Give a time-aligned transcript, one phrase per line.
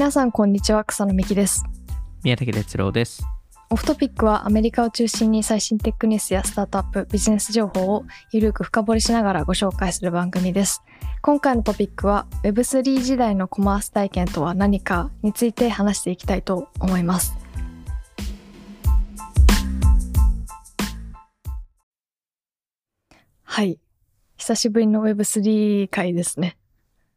[0.00, 0.82] 皆さんこんにちは。
[0.82, 1.62] 草野美希です。
[2.24, 3.22] 宮武哲郎です。
[3.68, 10.82] オフトピックはアメリカを中心に最新テックニュースやスタートアップビジネス情報をゆるく深掘りしながらご紹介する番組です。
[11.20, 17.34] 今回のトピックは Web3 時代のコマース体験とは何かについて話していきたいと思います。
[23.42, 23.78] はい。
[24.38, 26.56] 久しぶりの Web3 回ですね。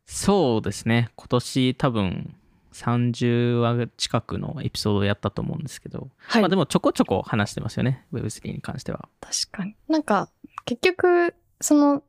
[0.05, 1.11] そうですね。
[1.15, 2.35] 今年多分
[2.73, 8.05] 30話近くのエピソードをやったと思うんですけど、はい、まあでもちょこちょこ話してますよね。
[8.13, 9.07] Web3 に関しては。
[9.21, 9.75] 確かに。
[9.87, 10.29] なんか、
[10.65, 12.03] 結局、その、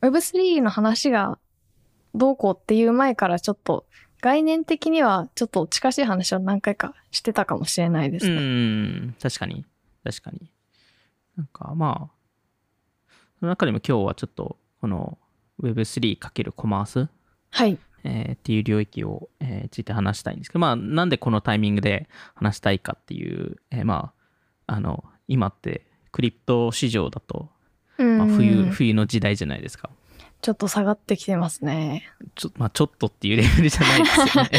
[0.00, 1.38] Web3 の話が
[2.14, 3.86] どうこうっていう前からちょっと、
[4.22, 8.40] 概念的にはちょっと近しい話を何回かしてたかもしれないですうね。
[8.40, 9.64] ん、確かに。
[10.02, 10.50] 確かに。
[11.36, 15.18] なんかまあ、その中でも今日はちょっと、この
[15.62, 17.08] Web3× コマース、
[17.50, 17.78] はい。
[18.06, 24.12] えーっていう領域を、えーついて話したいんですけど、まあ、なんでこのタイミングで話したいかっていう、えーま
[24.66, 27.50] あ、あの、今ってクリプト市場だと、
[27.98, 29.90] うんまあ、冬、冬の時代じゃないですか。
[30.42, 32.04] ちょっと下がってきてますね。
[32.34, 34.50] ちょ,、まあ、ちょっとっていうレベルじゃないですよね。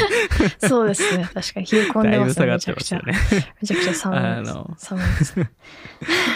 [0.67, 1.29] そうですね。
[1.33, 2.45] 確かに冷え込んでますね。
[2.47, 2.97] めちゃくちゃ。
[2.97, 3.13] よね。
[3.61, 4.85] めちゃくちゃ寒いです。
[4.85, 5.51] 寒いですね。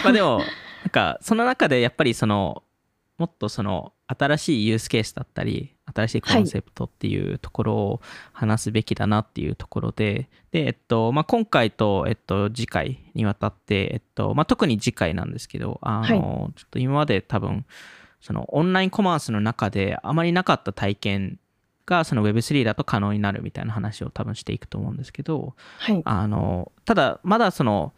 [0.04, 0.44] まあでも、な
[0.86, 2.62] んか、その中でやっぱりその、
[3.18, 8.00] もっとその、新しいユースケースだったり、新しいコンセプトっていうところを
[8.32, 17.64] 話すべきだなっていうところで、で、えっと、まあ、今回と、えっと、次回にわたって、えっと、まあ、特に次回なんですけど、あの、はいちょっと今まで多分、
[18.20, 21.38] その、オンラインコマースの中であまりなかった体験
[21.86, 26.02] が、その Web3 だと可能になるみたいな話を多分していくと思うんですけど、はい。
[26.04, 27.92] あの、ただ、まだその、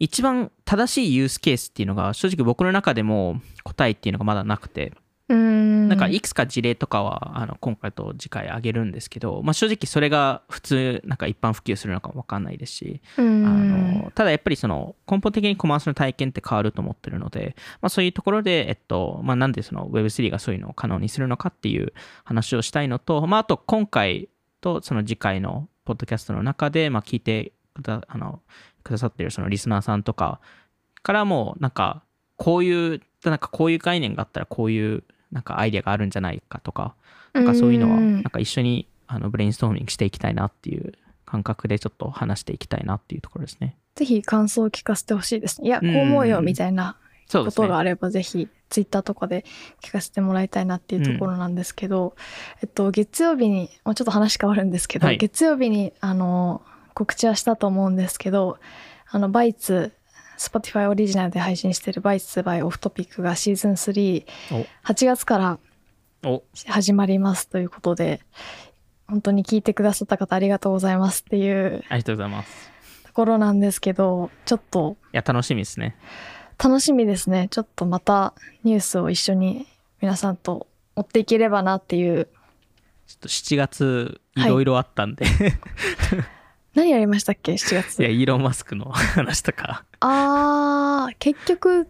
[0.00, 4.92] 一番正しいユースケースっていうのが、正直僕の中でも答えっていうのがまだなくて、
[5.28, 5.88] うーん。
[5.88, 21.92] なんかいくつか事例とかは、あの、今回と次回あげるんですけど、まあ正直それが普通、なんか一般普及するのかわかんないですし、あの、ただやっぱりその、根本的にコマースの体験って変わると思ってるので、まあそういうところで、えっと、まあなんでその Web3 がそういうのを可能にするのかっていう
[22.24, 24.28] 話をしたいのと、まああと今回
[24.60, 28.40] とその次回のポッドキャストの中で、まあ聞いてくだ、あの、
[28.82, 30.40] くださってるそのリスナーさんとか
[31.02, 32.02] からも、なんか、
[32.36, 36.94] こういう、なんかこういう概念があったらこういう、なんかアイデアがあるんじゃないかとか、
[37.32, 40.92] なんかそういうのは、うんなんか一緒にあのブレインストーミングしていきたいなっていう
[41.26, 43.76] 感覚でちょっと話していきたいなっていうところですね。
[43.94, 45.68] ぜひ感想を聞かせてほしいですね。
[45.68, 46.96] いや、こう思うよ、みたいな
[47.30, 47.50] こ。
[47.50, 49.44] とがあればぜひツイッターとかで
[49.82, 52.16] 聞かせてもらいたいなっていうところなんですけど、
[52.62, 56.62] えっと月曜日にもうちょっと話変わるんですけど、はい月曜日にあの
[56.94, 58.58] 告知はしたと思うんですけど
[59.10, 59.92] あのバイツ
[60.38, 65.58] Spotify オリジナルで配信してるバイツ by オフトピックがシーズン38月から
[66.66, 68.20] 始まりますということで
[69.06, 72.70] 本当に聞いてくださった方ありがとうございますっていうありがとうございます。
[73.06, 75.96] ところなんですけどちょっといや、楽しみですね。
[76.58, 77.48] 楽しみですね。
[77.50, 79.66] ちょっとまたニュースを一緒に
[80.00, 80.66] 皆さんと
[80.96, 82.28] 追っていければなっていう。
[83.06, 85.26] ちょっと7月、はいいろいろあったんで、
[86.74, 88.02] 何やりましたっけ ?7 い、や、月。
[88.02, 91.86] イーロン・マスクの話とか、あー、結局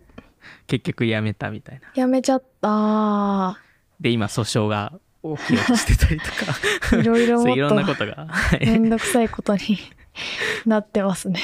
[0.67, 1.89] 結局やめたみたいな。
[1.95, 3.59] やめちゃった。
[4.01, 4.93] で、今、訴訟が
[5.23, 9.79] 起きようとしてたりとか、いろいろそういろんもっなことが、はとめいんどくさいことに
[10.67, 11.41] なってますね。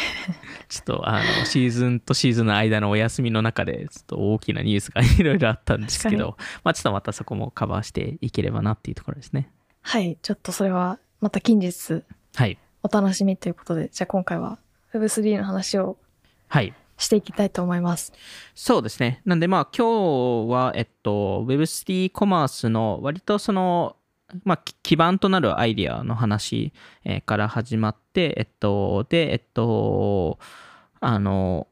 [0.69, 9.50] ちょっと、あの、シーズンとシーズンの間のお休みの中で、ちょっと大きなニュースが いろいろあったんですけど、まあ、ちょっとまたそこもカバーしていければなっていうところですね。
[9.83, 10.19] はい。
[10.21, 12.03] ちょっとそれはまた近日
[12.34, 12.59] はい。
[12.83, 14.59] お楽しみということで、じゃあ今回は
[14.95, 15.97] Web3 の話を
[16.49, 16.75] はい。
[16.97, 18.13] していきたいと思います。
[18.55, 19.23] そうですね。
[19.25, 23.97] なんでまあ今日は、えっと、Web3 コマースの割とその、
[24.45, 26.73] まあき基盤となるアイディアの話、
[27.05, 30.39] えーから始まって、えっと、で、えっと、
[31.01, 31.69] あの、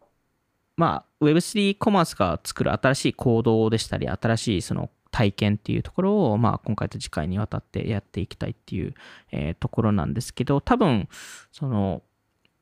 [0.78, 8.94] まあ Web3 コマースが作る新しい行動でしたり、新しいその体験っていうところを、まあ今回と次回にわたってやっていきたいっていう、
[9.32, 11.08] えーところなんですけど、多分、
[11.50, 12.02] その、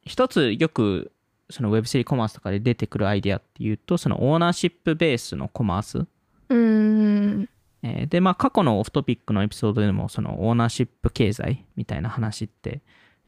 [0.02, 1.12] 一つよく
[1.50, 5.98] その Web3 コマースとかで出てくるアイデアっていうと、そのオーナーシップベースのコマース。
[5.98, 7.48] うーん。
[7.82, 12.80] えーで、まあ過去のオフトピックのエピソードでも、そのオーナーシップ経済みたいな話って、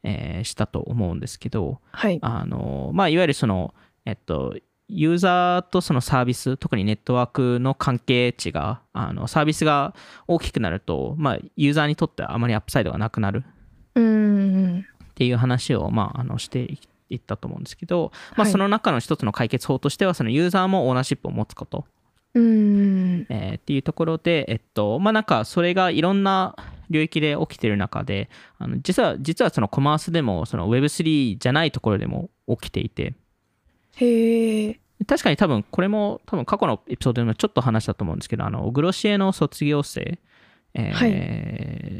[0.03, 2.17] えーしたと思うんですけど、はい。
[2.21, 3.75] あの、まあいわゆるその、
[4.05, 4.55] えっと、
[4.89, 9.93] ユーザーとそのサービス、特にネットワークの関係値が、あの、サービスが
[10.27, 13.43] 大きくなると、まあ、ユーザーにとってはあまりアップサイドがなくなる。
[13.95, 16.77] っていう話を、まあ、あのして
[17.09, 21.85] いったと思うんですけど、まあ、はいその中の一つの解決法としてはそのユーザーもオーナーシップを持つこと、
[22.35, 23.25] うーん。
[23.29, 26.55] えーっていうところで、えっとまあ、なんかそれがいろんな
[26.89, 33.13] 領域で起きてる中であの実は実はそのコマースでもその Web3 じゃないところでも起きていて
[33.99, 34.79] へえ。
[35.07, 40.19] 確かに多分これも多分過去のエピソードでもちょっと話したと思うんですけどあのグロシエの卒業生、
[40.73, 40.91] え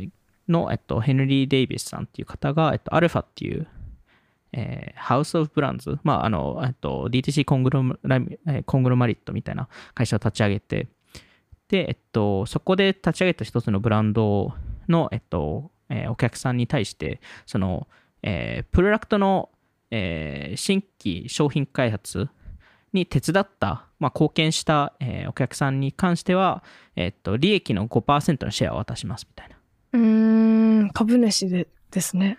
[0.06, 0.10] ー
[0.50, 3.68] の、えっと、ヘンリー・デイビスさんっていう方が、えっと、アルファっていう、
[4.52, 7.96] えー、ハウス・オブ・ブランズ、まあ、あの、えっと、DTC コングロマ
[8.66, 10.88] コングロマリットみたいな会社を立ち上げて、
[11.70, 14.54] で、えっと、そこで立ち上げた一つのブランド
[14.88, 17.88] の、えっと、えー、お客さんに対して、その、
[18.24, 19.50] えー、プロダクトの、
[19.92, 22.30] えー、新規商品開発
[22.94, 26.64] に手伝った、まあ、貢献した、えー、お客さんに関しては、
[26.96, 29.56] えっと、利益の5%のシェアを渡しますみたいな。
[29.94, 32.38] うーん、株主でですね。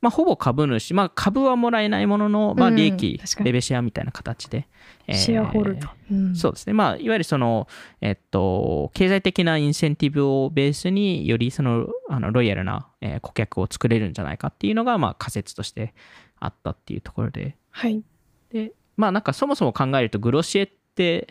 [0.00, 4.68] まあ、ほぼ株主、まあ、株はもらえないものの、まあ、利益、レベシェアみたいな形で。
[5.08, 6.14] えーシェアホルダー。
[6.14, 6.72] うんそうですね。
[6.72, 7.66] まあ、いわゆるその、
[8.00, 15.94] えっと、経済的なインセンティブをベースによりその、あの、ロイヤルな、えー顧客を作れるんじゃないかっていうのが、まあ、仮説として
[16.40, 17.56] あったっていうところで。
[17.70, 18.02] はい。
[18.50, 21.28] で、まあ、なんかそもそも考えると、グロシエって、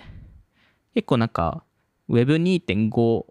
[0.94, 1.63] 結構なんか、
[2.09, 3.25] Web2.5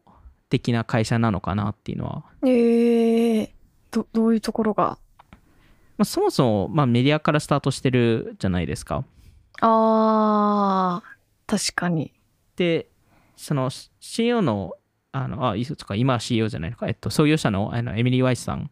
[0.50, 3.54] 的な会社なのかなっていうのは、ええ
[3.90, 4.98] ど、どういうところが？
[5.96, 9.04] まあ、そもそも、まあ、メディアからスタートしてるじゃないですか。
[9.60, 12.12] あー、確かに。
[12.56, 12.88] で、
[13.36, 13.70] その
[14.00, 14.74] CEO の、
[15.12, 18.70] あの、あ、いいですか、今は CEO じゃないのか、えっと、創業者のあのエミリー・ワイスさん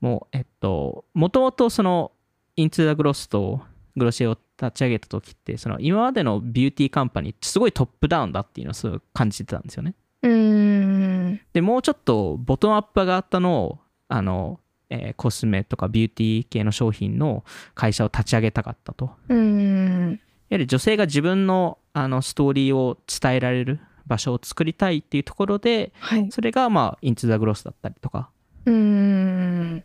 [0.00, 2.12] も、えっと、もともとその、
[2.60, 3.62] インツ・ザ・グロスと
[3.96, 9.94] グロシエを立ち上げた時って、その今までのビューティーカンパニーってすごいトップダウンだっていうのをすごい感じてたんですよね。
[10.22, 11.40] うーん。
[11.52, 13.78] で、もうちょっとボトムアップがあったのを、
[14.08, 14.60] あの、
[14.90, 19.10] えーコスメとかビューティー系の商品の会社を立ち上げたかったと。
[19.28, 20.20] うーん。
[20.48, 26.30] やはり女性が自分のあのストーリーを伝えられる場所を作りたいっていうところで、はい。
[26.30, 28.30] それがまあ、インツ・ザ・グロスだったりとか
[28.66, 29.84] うーん。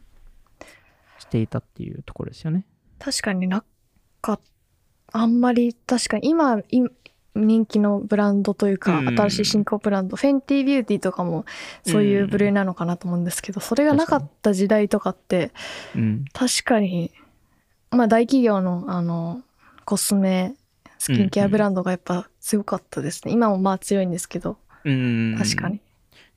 [1.28, 2.66] していたっていうところですよね。
[3.00, 3.64] 確かになん
[4.22, 4.40] か、
[5.12, 6.82] あんまり、確かに今、い
[7.36, 11.46] 人気のブランドというか、うん新しい新興ブランド、フェンティビューティーとかも
[11.86, 15.52] そういう部類なのかなと思うんですけど、それがなかった時代とかって、
[15.96, 16.26] うん。
[16.32, 17.12] 確かに、
[17.92, 19.42] まあ大企業のあの、
[19.84, 20.56] コスメ、
[20.98, 23.34] スキンケアブランドがやっぱ強かったですね。
[23.34, 25.82] 今もまあ強いんですけど、うん確かに。。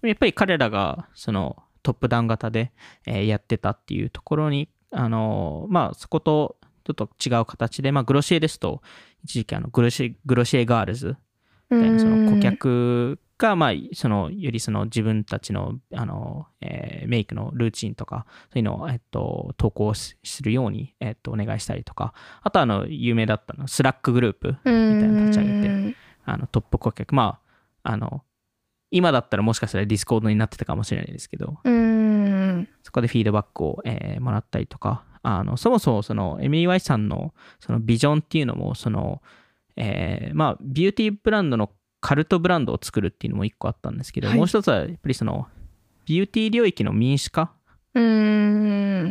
[0.03, 2.73] やっぱり彼らがそのトップダウン型で、
[3.07, 8.83] えーやってたっていうところに、あのーまあ、そことちょっと違う形で、まあ、グロシエですと、
[9.25, 11.17] 一時期あのグロシエ、グロシエガールズ
[11.71, 22.13] みたいなその顧客が、まあ、そのよりその自分たちのあの、えーメイクのルーチンとかそういうのを、えっと、投稿しするように、えっと、お願いしたりとか
[22.43, 26.09] あとあの有名だったの Slack グループみたいなの立ち上げてて。
[26.29, 27.41] あのトップ顧客ま
[27.83, 28.23] ああの
[28.91, 31.59] 今だったらもしかしたら Discord になってたかもしれないですけど。
[32.83, 39.23] そこでフィードバックを、えーもらったりとかあのそもそもそのエミリー・ワイスさんのそのビジョンっていうのもその、
[39.77, 41.71] えーまあビューティーブランドの
[42.01, 45.47] カルトブランドを作るっていうのも一個あったんですけど、はいもう一つはやっぱりその
[46.07, 47.53] ビューティー領域の民主化。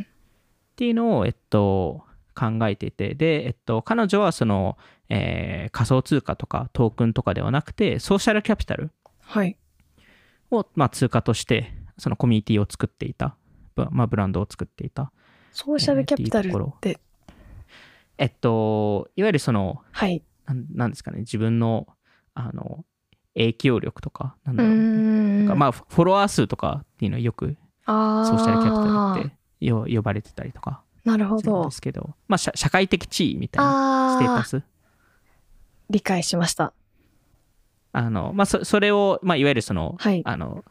[0.02, 2.04] っていうのを、えっと、
[2.36, 4.78] 考えていて、で、えっと、彼女はその、
[5.10, 8.92] えー仮想通貨とかトークンとかではなくて、ソーシャルキャピタル
[9.22, 9.58] はい。
[10.52, 13.36] を、まあ、通貨として、そのコミュニティを作っていた、
[13.76, 15.12] ぶまあ、ブランドを作っていた。
[15.52, 17.00] ソーシャルキャピタルえーって
[18.18, 20.24] えっと、いわゆるその、はい。
[20.46, 21.88] なんなんですかね、自分の、
[22.34, 22.86] あの、
[23.36, 24.64] 影響力とか、なんうだ
[25.50, 25.58] ろう。
[25.58, 31.72] まあ、フォロワー数とかっていうのはよく、あソーシャルキャピあタルってよ呼ばれてたりとかなるほどで。
[31.72, 34.62] すけど、まあ、社社会的地位みたいなステータス？
[35.90, 36.74] 理解しました。
[37.98, 40.64] あの、まあ、そそれを、まあ、いわゆるその、はいあの、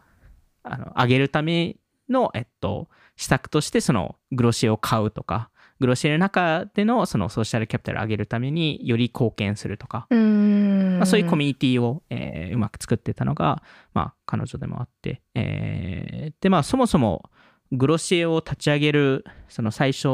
[0.62, 1.76] あの、上げるため
[2.08, 10.06] の、えっと、施策として、その、グロシエを買うとか、グロシエの中での、その、ソーシャルキャピタルを上げるためにより貢献するとか。
[10.98, 13.60] まあ、そういうコミュニティを、えーうまく作ってたのが、
[13.92, 17.28] まあ、彼女でもあって、えーで、まあ、そもそも、
[17.72, 20.08] グロシエを立ち上げる、その最初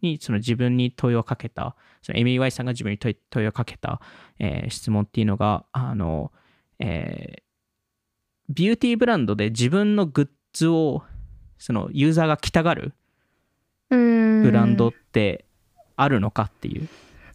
[0.00, 4.00] に、その自分に問いをかけた、その MEY さんが自分に問い問いをかけた、
[4.38, 6.32] えー質問っていうのが、あの、
[6.78, 7.44] えー
[8.50, 11.02] ビューティーブランドで自分のグッズを、
[11.58, 12.92] そのユーザーが着たがる
[13.88, 15.46] ブランドって
[15.96, 16.88] あるのかっていう。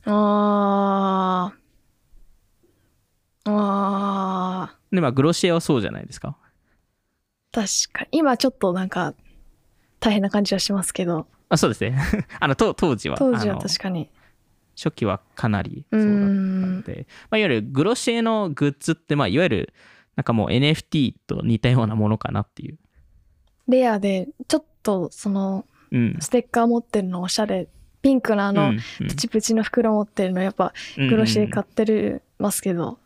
[0.05, 1.51] あ
[3.45, 3.49] あ。
[3.51, 4.75] ああ。
[4.91, 6.37] で、まあ、グロシエはそうじゃないですか。
[7.51, 8.09] 確かに。
[8.11, 9.15] 今ちょっとなんか、
[9.99, 11.97] 大変な感じはしますけど、あそうですね。
[12.39, 13.17] あの、当当時は。
[13.17, 14.09] 当時は確かに。
[14.81, 19.73] 初期はかなりそうだったんで、まあ、いわゆるグロシエのグッズって、まあ、いわゆる
[20.15, 22.77] なんかもう NFT と似たようなものかなっていう。
[23.67, 26.17] レアでちょっとそのうん。
[26.19, 27.67] ステッカー持ってるのおしゃれ
[28.01, 32.99] ピンクのあの、うんプチプチの袋持ってるのやっぱグロシエ買ってるますけど、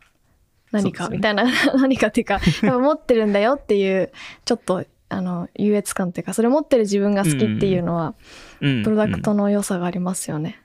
[0.70, 4.12] 何かみたいな 何かっていうかやっぱ持ってるんだよっていう
[4.44, 8.14] ちょっとあの優越感っていうかそれ持ってる自分が好きっていうのは、
[8.60, 10.60] うんプロダクトうんの良さがありますよね。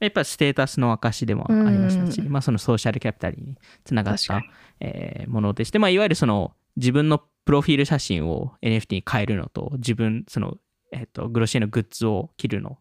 [0.00, 2.28] やっぱステータスの証でもありましたし、うん。
[2.30, 4.42] まあ、そのソーシャルキャピタルにつながった
[4.80, 10.56] えーものでして、まあ、いわゆるその自分のプロフィール写真を NFT に変えるのと自分その、
[10.92, 12.78] えー、とグロシエのグッズを着るの、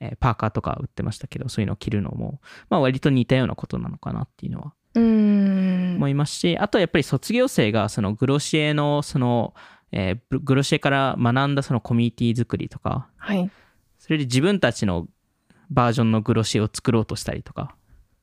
[0.00, 9.54] えーパーカーとか売ってましたけどそういうのを着るのも、まあ、割と似たようなことなのかなっていうのは思いますし、あとやっぱり卒業生がそのグロシエのその、
[9.92, 13.50] えーグロシエから学んだそのコミュニティ作りとかはい。
[13.98, 15.06] それで自分たちの
[15.70, 17.74] バージョンのグロシエを作ろうとしたりとか、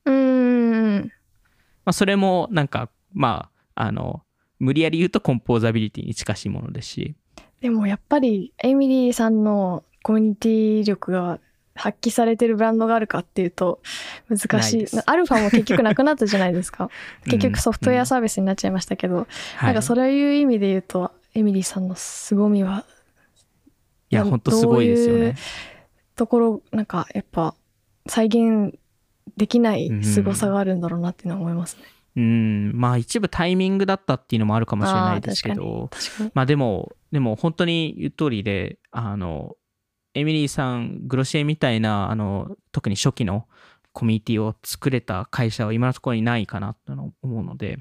[0.04, 1.12] うーん。
[1.84, 4.22] まあ、それもなんかまああの
[4.58, 7.14] 無理やり言うとコンポーザビリティに近しいものですし。
[7.60, 11.40] でもやっぱりエミリーさんのコミュニティ力が
[11.74, 13.80] 発揮されてるブランドがあるかっていうと
[14.28, 14.86] 難しい。
[15.06, 16.90] アルファも結局なくなったじゃないですか。
[17.24, 17.40] 結 うん。
[17.52, 19.26] 局ソフトウェアサービスになっちゃいましたけど、はい
[19.66, 22.84] なんかそういう意味で言うとエミリーさんの凄みは
[24.10, 25.36] いやなほんとすごいですよね
[26.16, 27.54] ところなんかやっぱ
[28.06, 28.78] 再現
[29.36, 31.82] できない凄さがあるんだろうなっていうのは思いますね。
[32.16, 35.90] うんまあ一部タイミングだったっていうのもあるかもしれないですけど
[36.32, 39.54] まあでもでも本当に言う通りであの
[40.14, 43.46] エミリーさんグロシエみたいなあの特に初期の
[43.98, 47.78] コミュニティを作れた会社は今のところにないかなと思うので、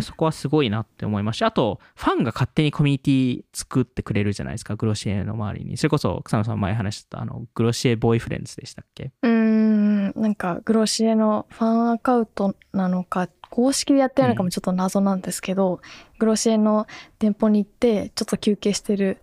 [0.00, 1.36] そこはすごいなって思います。
[1.36, 5.76] しあとファンが勝手にコミュニティ作ってくれるじゃないですかグロシエの周りに。
[5.76, 9.12] それこそ草野さん前話したあのグロシエボーイフレンズでしたっけ？
[9.20, 15.82] うーんなんかグロシエのファンアカウントなのか公式でやってるのかもちょっと謎なんですけど、
[16.18, 16.86] グロシエの
[17.18, 19.20] 店舗に行ってちょっと休憩してる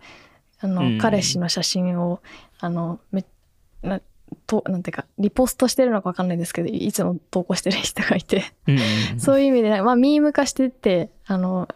[0.60, 0.98] あの、うん。
[0.98, 2.22] 彼氏の写真を
[2.60, 3.24] あのめ
[3.82, 4.00] な
[4.60, 8.44] となんていうかリポストしてるのかわかんないですけどいつも投稿してる人がいて。
[8.66, 8.78] うんう
[9.16, 11.68] んそういう意味で、まあ、ミーム化してってあの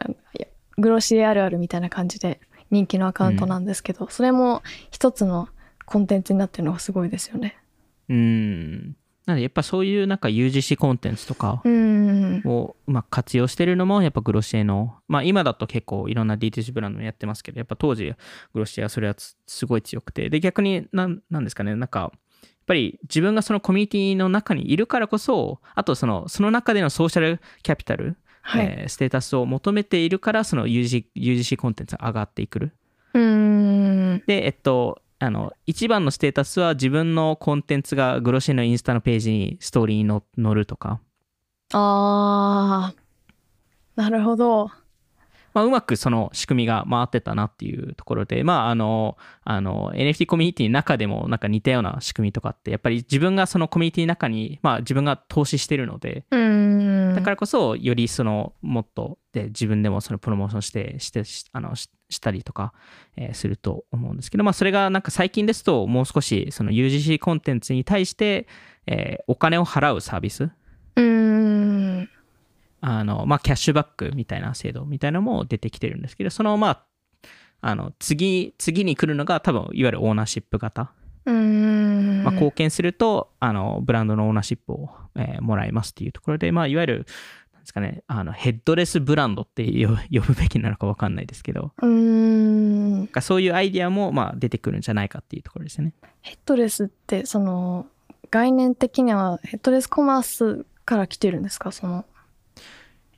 [0.78, 2.40] グロシエあるあるみたいな感じで
[2.70, 5.48] 人気のアカウントなんですけど、それも一つの
[5.84, 7.56] コンテンツになってるのがすごいですよね。
[8.08, 8.96] うん。
[9.24, 18.14] なのでやっぱそういうなんか UGC コンテンツとかうんをうまく活用してるのもやっぱグロシエのまあ今だと結構いろんな D2C ブランドもやってますけどやっぱ当時
[18.52, 20.30] グロシエはそれはつすごい強くて。
[20.30, 22.12] で逆になんなんですかねなんか
[22.66, 32.72] ぱり自分がそのコミュニティの中にいるからこそあとそのその中でのソーシャルキャピタル、はい、えーステータスを求めているからその UGC, UGC コンテンツが上がっていくる。
[33.14, 33.22] うー
[34.16, 34.22] ん。
[34.26, 41.00] でえっとあの一番のステータスは自分のコンテンツがグロシエのインスタのページにストーリーにの載るとか。
[41.72, 44.00] あー。
[44.00, 44.70] なるほど。
[45.56, 56.26] まあ、うまくその仕組みが回ってたなっていうところで、まあ、あの、あの、NFT コミュニティの中でもなんか似たような仕組みとかって、やっぱり自分がそのコミュニティの中に、まあ自分が投資してるので、
[57.14, 62.74] だからこそ、よりその、もっと、で、自分でもそのプロモーションして、して、しあの、ししたりとか、
[63.16, 68.46] えーすると思うんですけど、まあそれがなんか最近ですと、もう少しその UGC コンテンツに対して、
[68.86, 72.10] えーお金を払うサービス、うーん
[72.80, 76.84] あの、まあ、キャッシュバックみたいな制度みたいなのも出てきてるんですけど、その、まあ、
[77.62, 80.92] あの、次、次に来るのが多分、いわゆるオーナーシップ型。
[81.24, 87.06] うーんまあ、貢献すると、あの、ブランドのオーナーシップを、えーもらえますっていうところで、まあ、いわゆる、
[87.52, 95.94] なんですかね、あの、ヘッドレスブランドって呼呼ぶべきなのかわかんないですけど、うーんそういうアイディアも、まあ、出てくるんじゃないかっていうところですね。
[96.20, 97.86] ヘッドレスってその
[98.30, 101.72] 概念的にはヘッドレスコマースから来てるんですか？
[101.72, 102.04] その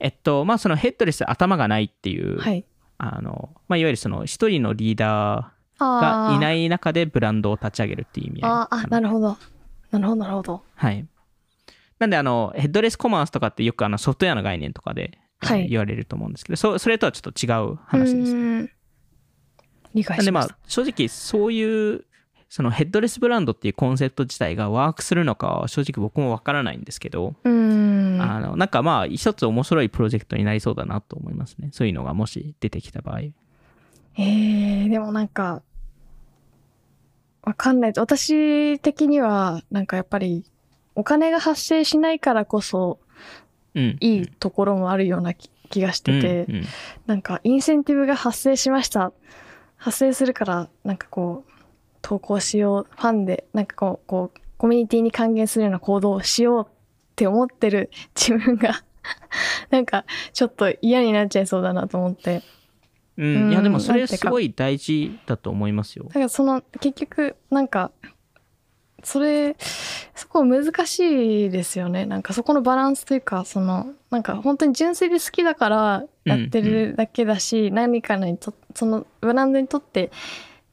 [0.00, 2.64] えっと、まあ、そのヘッドレス頭がないっていう、はい。
[2.98, 9.00] あの、まあ、いわゆるその一人のリーダーあがいないい中でブランドを立ち上げるっていう意味合いあーあな。
[9.00, 9.36] るほど。
[9.90, 10.62] なるほどなるほど。
[10.74, 11.06] はい。
[11.98, 15.62] なんで、あの、ヘッドレスコマースとかってよくあのソフトウェアの概念とかで、はい。
[15.62, 18.32] えー言われると思うんですけど、そそれとはちょっと違う話です。
[18.32, 18.70] うーん。
[19.94, 22.04] 理解なんで、まあしました、正直そういう、
[22.48, 31.68] そのヘッドレスブランドっていうコンセプト自体がワークするのかは正直僕もわからないんですけど、あの、なんかまあ、一つ面白いプロジェクトになりそうだなと思いますね。
[31.72, 33.20] そういうのがもし出てきた場合。
[33.20, 35.62] えー、でもなんか
[37.42, 40.44] わかんない私的にはなんかやっぱり
[40.96, 42.98] お金が発生しないからこそ
[43.74, 43.96] うん。
[44.00, 46.64] いいところもあるような気気がしてて、うんうん
[47.06, 49.12] なんかインセンティブが発生しました
[49.76, 51.57] 発生するからなんかこう
[52.02, 56.70] 投稿しようファンでなんかこうこうコミュニティに還元するような行動をしようっ
[57.16, 58.82] て思ってる自分が
[59.70, 62.42] なんかちょっと嫌になっちゃいそうだなと思って。
[63.16, 66.04] うん、いやでもそれすごい大事だと思いますよ。
[66.04, 66.12] だ。
[66.12, 67.90] からその結局なんか
[69.02, 69.56] それ
[70.14, 72.06] そこ難しいですよね。
[72.06, 80.10] なんかそこのバランスというかそのなんか本当に純粋で好きだからやってるだけだし、何かにとそのブランドにとって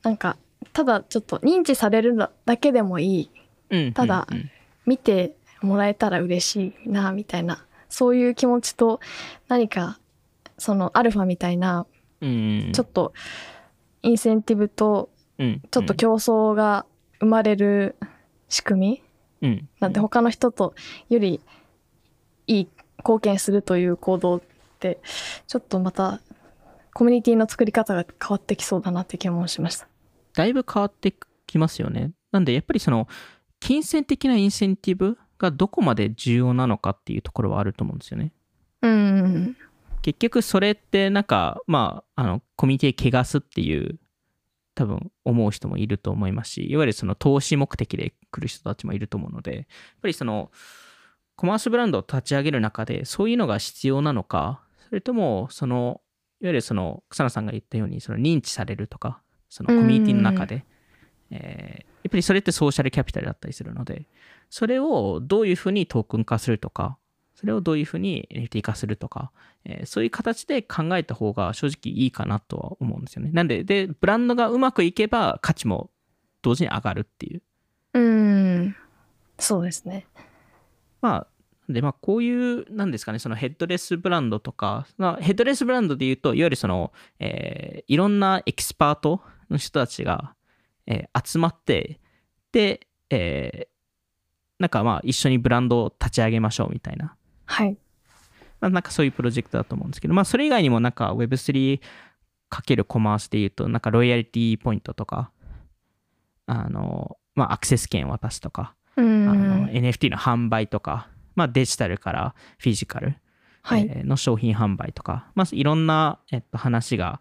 [0.03, 0.37] なんか
[0.73, 3.31] ただちょっと認知されるだけでもいい。
[3.69, 3.93] うん。
[3.93, 4.49] ただうん
[4.85, 7.65] 見てもらえたら嬉しいなみたいな。
[7.89, 8.99] そういう気持ちと
[9.47, 9.99] 何か
[10.59, 11.87] そのアルファみたいな
[12.21, 13.13] うん、ちょっと
[14.01, 16.85] インセンティブとうん、ちょっと競争が
[17.19, 17.97] 生まれる
[18.47, 19.01] 仕組み
[19.41, 20.73] うん、なんで他の人と
[21.09, 21.41] より
[22.47, 22.67] いい
[22.99, 24.41] 貢献するという行動っ
[24.79, 24.99] て
[25.45, 26.21] ちょっとまた
[26.93, 29.87] コミュニティの作り方が変わってきそうだなって気もしました。
[30.35, 31.15] だいぶ変わって
[31.47, 32.11] きますよね。
[32.31, 33.07] なんでやっぱりその
[33.59, 38.31] 金銭的なインセンティブがどこまで重要なのかっていうところはあると思うんですよね。
[38.81, 39.57] うん
[40.01, 43.99] 結局それってなんかまああのコミュニティ汚すっていう
[44.75, 49.65] 多分思う人もいると思いますしいわゆるその投資目的で来る人たちもいると思うのでやっ
[50.01, 50.51] ぱりその
[51.35, 56.01] コマースブランドを立ち上げる中でそういうのが必要なのかそれともその
[56.41, 60.65] いわゆるその草野さんが言ったようにその認知されるとかそのコミュニティの中で、
[61.31, 64.05] えーやっぱりそれってソーシャルキャピタルだったりするので
[64.51, 66.99] それをどういうふうにトークン化するとか
[67.33, 69.31] それをどういうふうに NFT 化するとか、
[69.65, 73.31] えーそういう形で考えた方が正直いいかなとは思うんですよね。
[73.33, 75.89] なんで、で、ブランドがうまくいけば価値も
[76.43, 77.41] 同時に上がるっていう。
[77.93, 78.75] うん
[79.39, 80.07] そうですね。
[81.01, 81.27] まあ、
[81.67, 90.35] で、まあ、こういう、なんですかね、そのヘッドレスブランドとか、まあ、ヘッドレスブランドで言うと、いわゆるその、えーいろんなエキスパートの人たちが、
[90.87, 91.99] えー集まって、
[92.51, 93.75] で、えー
[94.59, 97.15] なんかまあ、一緒にブランドを立ち上げましょうみたいな。
[97.45, 97.77] はい。
[98.61, 101.81] まあ、なんかそういうプロジェクトだと思うんですけど、まあ、それ以外にもなんか Web3
[102.49, 105.31] かけるコマースで言うと、なんかロイヤリティポイントとか、
[106.45, 113.17] あの、まあ、アクセス権渡すとか、うあのん NFT の販売とか、まあ、デジタルからフィジカル、
[114.05, 117.19] の商品販売とか、まあ、いろんな、えっと、話が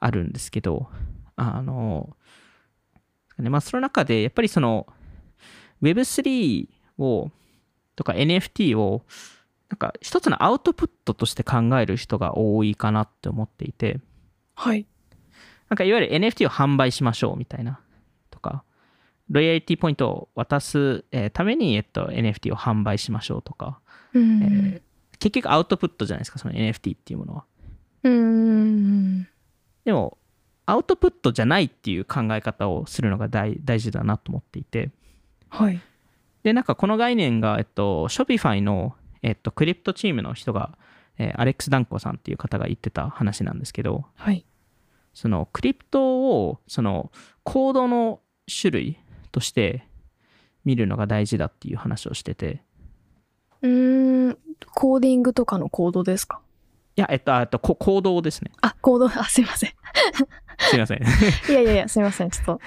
[0.00, 0.90] あるんですけど、
[1.36, 2.16] あの、
[3.38, 3.50] ね。
[3.50, 4.86] まあ、その中でやっぱりその
[5.82, 6.68] Web3
[6.98, 7.30] を
[7.96, 9.02] とか NFT を
[9.68, 14.00] なんか一つのアウトプットとして考える人が多いかなって思っていて。
[14.54, 14.86] はい。
[15.68, 17.80] なんかいわゆる NFT を販売しましょうみたいな
[18.30, 18.62] とか
[19.30, 23.80] ロイヤリティポイントを渡す、えーために、えっと、NFT を販売しましょうとか、
[24.12, 24.42] うん。
[24.42, 24.82] えー
[25.20, 27.44] 結局アウトプットじゃないですかその NFT っていうものは。
[28.02, 29.22] うん。
[29.84, 30.18] でも
[30.66, 34.90] アウトプットじゃないっていう考え方をするのが大大事だなと思っていて
[35.48, 35.80] はい。
[36.42, 40.76] でなんかこの概念が、えっと、Shopify の、えっと、クリプトチームの人が、
[41.18, 44.44] えーアレックス・ダンコさんっていう方が言ってた話なんですけどはい。
[45.12, 47.12] そのクリプトをその
[47.44, 48.98] コードの種類
[49.30, 49.86] として
[50.64, 52.62] 見るのが大事だっていう話をしてて
[53.62, 54.38] うん
[54.74, 56.40] コーディングとかのコードですか？
[56.96, 59.72] いやえっとあとこコードですねあ、コード、あ、すいません。
[60.70, 61.02] すいません
[61.50, 62.30] いやいやいや、すいません。
[62.30, 62.60] ちょっと、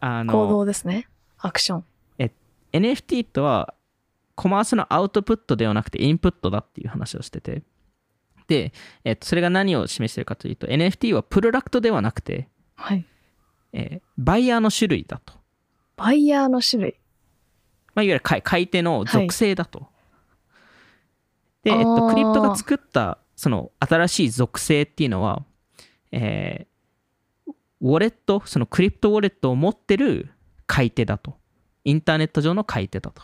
[0.00, 1.08] あの行動ですね。
[1.38, 1.84] アクション。
[2.72, 3.74] NFT とは
[4.34, 7.62] コマースのアウトプットではなくてインプットだっていう話をしてて
[8.46, 8.72] で、
[9.04, 13.04] えっと、それが何を示しているかというと NFT はプロダクトではなくて、はい。
[13.72, 15.34] えーバイヤーの種類だと、
[15.96, 17.00] バイヤーの種類。
[17.94, 19.86] まあ、いわゆる買い買い手の属性だと、
[21.62, 25.44] で、えっあと、ークリプトが作ったその新しい属性っていうのは、
[26.12, 26.77] えー
[27.80, 30.30] ウォレットそのクリプトウォレットを持ってる
[30.66, 31.36] 買い手だと
[31.84, 33.22] インターネット上の買い手だと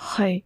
[0.00, 0.44] はい。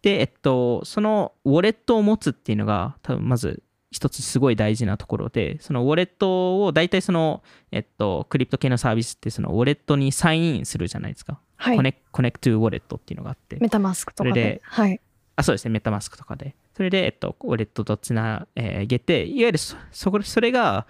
[0.00, 11.38] で、えっと、そのウォレットを持つっていうのが、多分まず一つすごい大事なところで、そのウォレットを大体その、えっと、 crypto 系のサービスってそのウォレットにサインインするじゃないですか。
[11.56, 11.76] はい。
[11.76, 13.56] コネ connect wallet っていうのがあって。
[13.60, 14.42] MetaMask とかで。
[14.42, 15.00] ではい。
[15.36, 16.54] あ、そうですね、 MetaMask とかで。
[16.76, 20.86] それで、えっと、ウォレットとつなげて、いわゆるそそこそれが、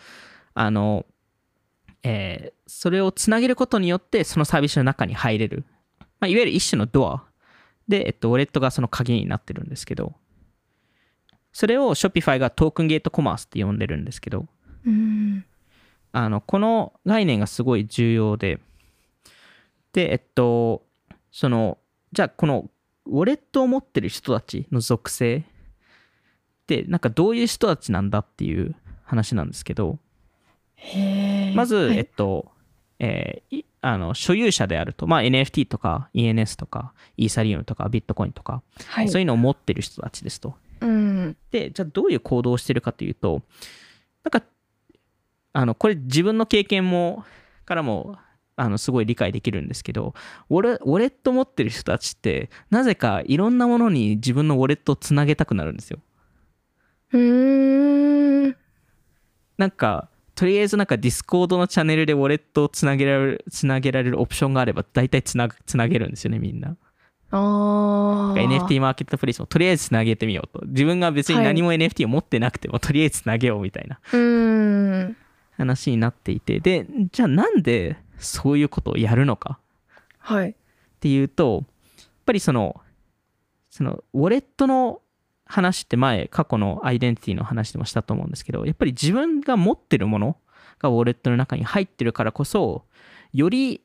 [0.54, 1.06] あの、
[2.02, 5.64] えーそれをつなげることによって、そのサービスの中に入れる。
[6.20, 7.24] まあ、いわゆる一種のドア
[7.88, 10.14] で、えっと、ウォレットがその鍵になってるんですけど、
[11.50, 14.46] それを Shopify がトークンゲートコマースって呼んでるんですけど、
[14.84, 15.46] うん。
[16.12, 18.61] あの、この概念がすごい重要で、
[19.94, 20.84] で、えっと、
[21.32, 21.78] その、
[22.12, 22.70] じゃあこの
[23.06, 25.42] ウォレットを持ってる人たちの属性っ
[26.66, 29.98] て、なんかどういう人たちなんだっていう話なんですけど。
[31.54, 32.50] まず、はいえっと、
[32.98, 39.08] えーいあの所有者であると、まあ、NFT とか ENS とかイーサリウムとかビットコインとか、はい。
[39.08, 40.54] そういうのを持ってる人たちですと。
[40.80, 41.36] うん。
[41.52, 43.42] で、じゃあどういう行動をしてるかというと、
[44.24, 44.42] なんか
[45.52, 47.24] あのこれ自分の経験も
[47.64, 48.16] からも
[48.56, 50.14] あのすごい理解できるんですけど
[50.50, 56.00] ウォレウォレット持ってる人たちってなぜかいろんなものに自分のウォレットをつなげたくなるんですよ。
[57.12, 58.56] うーん。
[59.56, 60.08] なんか
[60.38, 66.77] とりあえずなんか Discord のチャンネルでウォレットをつなげられるつなげられるオプションがあれば大体つなぐつなげるんですよねみんな。
[67.33, 68.38] ああ。
[68.38, 75.16] NFT マーケットプレイスもとりあえずつなげてみようと自分が別に何も NFT を持ってなくても、とりあえずつなげようみたいなうーん。
[75.57, 79.59] 話になっていてでじゃあなんでそういうことをやるのか
[80.20, 80.51] はい。
[80.51, 80.55] っ
[81.01, 81.64] ていうと
[81.98, 82.81] やっぱりその
[83.70, 85.01] そのウォレットの
[85.48, 90.37] 話って前過去のアイデンティティの話でもしたと思うんですけどやっぱり自分が持ってるもの
[90.78, 92.84] がウォレットの中に入ってるからこそ
[93.32, 93.80] より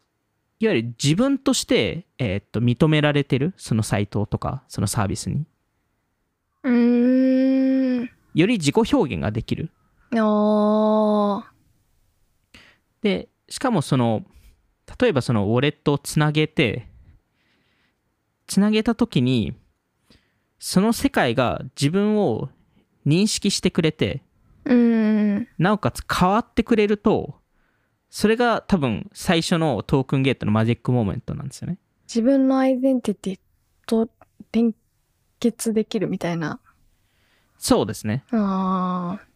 [0.60, 5.45] いわゆる自分として、えーっと認められてるそのサイトとかそのサービスに
[6.63, 8.10] うーん。
[8.34, 9.71] より自己表現ができる
[10.15, 11.52] ああ。
[13.02, 14.23] でしかもその
[14.99, 16.88] 例えばそのウォレットをつなげて
[18.47, 19.54] つなげた時に
[20.65, 22.47] その世界が自分を
[23.06, 24.23] 認識してくれて。
[25.58, 27.36] なおかつ分かってくれると
[28.10, 33.39] それが多分最初の token gate の magic moment なんですよね自分のアイデンティティ
[33.86, 34.08] と
[34.54, 34.73] 連
[35.41, 36.62] 結できるみたいな。
[37.58, 39.28] そうですねああ。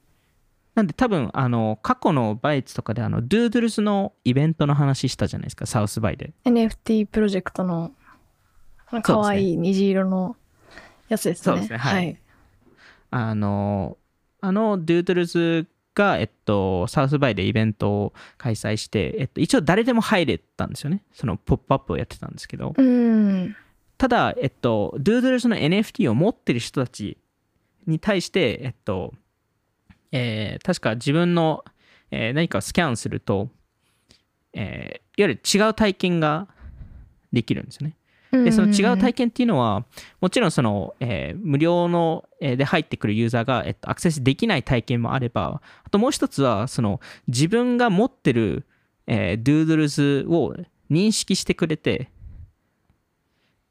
[0.75, 7.91] なんで多分あの過去のバイツとかであの Doodles のイベントの話したじゃないですかサウスバイで NFT プロジェクトの、
[9.03, 10.37] かわいい虹色の
[11.09, 11.43] やつですね。
[11.43, 12.17] そうですねはい
[13.09, 13.97] あの、
[14.41, 21.03] あの、ドゥードルズが、えっと、サウスバイでイベントを開催して、えっと、一応誰でも入れたんですよね。
[21.13, 22.73] そのポップアップをやってたんですけど。
[23.97, 27.17] ただ、えっと、ドゥードルズの NFT を持ってる人たち
[27.87, 29.13] に対して、えっと、
[30.11, 31.63] えー確か自分の、
[32.11, 33.49] えー何かをスキャンすると、
[34.53, 36.47] えーいわゆる違う体験が
[37.33, 37.95] できるんですよね。
[38.43, 39.85] でその違う体験っていうのは
[40.21, 48.65] もちろんその、えー無料の、えーで入ってくるユーザーが、えっと、アクセスできない体験もあればあともう一つはその自分が持ってる、
[49.07, 50.55] えー、ドゥードルズを
[50.89, 52.09] 認識してくれて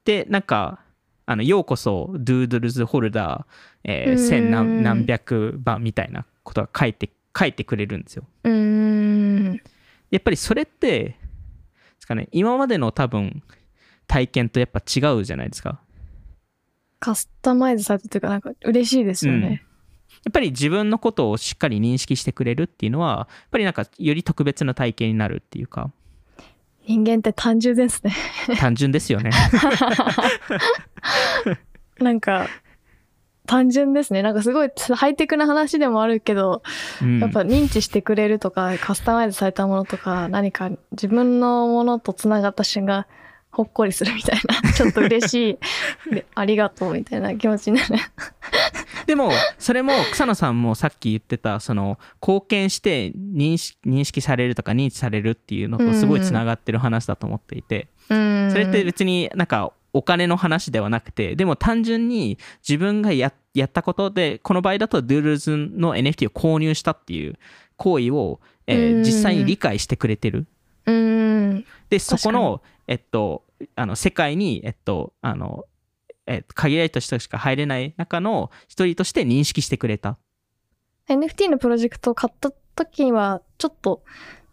[0.04, 0.80] でなんか
[1.26, 8.24] あのようこそドゥードルズホルダー、えーうん千何何百番みたいなことが書いて書いてくれるんですよ。
[8.44, 9.60] うーん。
[10.10, 11.16] やっぱりそれってで
[11.98, 13.42] すかね今までの多分
[14.06, 15.80] 体験とやっぱ違うじゃないですか。
[16.98, 19.62] カスタマイズされてというか、なんか嬉しいですよね。
[20.24, 25.92] やっぱり自分のことをしっかり認識してくれるっていうのはやっぱりなんかより特別な体験になるっていうか
[26.86, 28.14] 人間って単純ですね。
[28.58, 29.30] 単純ですよね。
[31.98, 32.48] なんか、
[33.46, 34.22] 単純ですね。
[34.22, 36.62] なんかすごいハイテクな話でもあるけど、
[37.02, 43.06] うんやっぱ認知してくれるとか、カスタマイズされたものとか、何か自分のものとつながった瞬間、
[43.56, 45.58] ほっこりするみたいな、 ちょっと嬉し
[46.10, 47.94] い、でありがとうみたいな気持ちになる。
[49.06, 58.50] でもそれも草野さんもさっき言ってたその貢献して認識認識されるとか認知されるっていうのとすごいつながってる話だと思っていて、うん。
[58.50, 62.36] それって別になんかお金の話ではなくてでも単純に
[62.68, 67.38] 自分がややったことでこの場合だと Doodles の NFT を購入したっていう
[67.76, 70.46] 行為を、えーうん実際に理解してくれてる
[70.84, 71.15] うん。
[71.88, 73.44] でそこのえっと
[73.74, 75.64] あの世界にえっとあの
[76.26, 80.18] えっと限られた人しか入れない中の一人として認識してくれた。
[81.08, 84.02] NFT のプロジェクトを買った時は、ちょっと、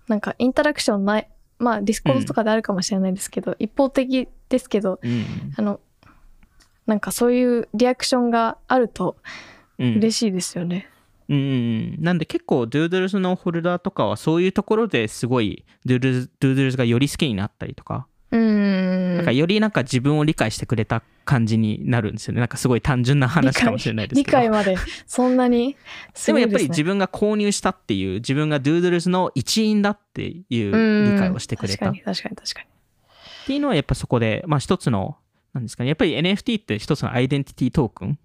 [0.07, 5.25] なんかインタラクションない、まあ Discord とかであるかもしれないですけど、一方的ですけど、うん。
[5.57, 5.79] あの、
[6.85, 9.17] なんかそういうリアクションがあると
[9.79, 9.95] うん。
[9.95, 10.89] 嬉しいですよね。
[11.33, 11.37] う
[11.99, 19.15] んなんで結構 Doodles のホルダーとかはそういうところですごい Doodles Doodles がより好きになったりとか,、うん。
[19.17, 22.39] なんかよりなんか自分を理解してくれた感じになるんですよね。
[22.39, 24.37] なんかすごい単純な話かもしれないです理けど。
[24.37, 24.75] 解まで
[25.07, 25.75] そんなに
[26.13, 26.41] すでね。
[26.41, 31.89] やっぱり自分が購入したっていう自分が Doodles の一員だっていううん理解をしてくれた。
[31.89, 32.67] っ確かに確かに確かに
[33.45, 35.17] ていうのはやっぱそこでまあ一つの
[35.53, 35.89] なんですかね。
[35.89, 38.19] やっぱり NFT って一つのアイデンティティトークン。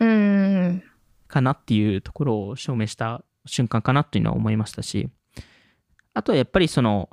[0.00, 0.82] うん
[1.28, 5.08] かなっていうところを証明した瞬間かなっていうのは思いましたし
[6.14, 7.08] あとはやっぱりその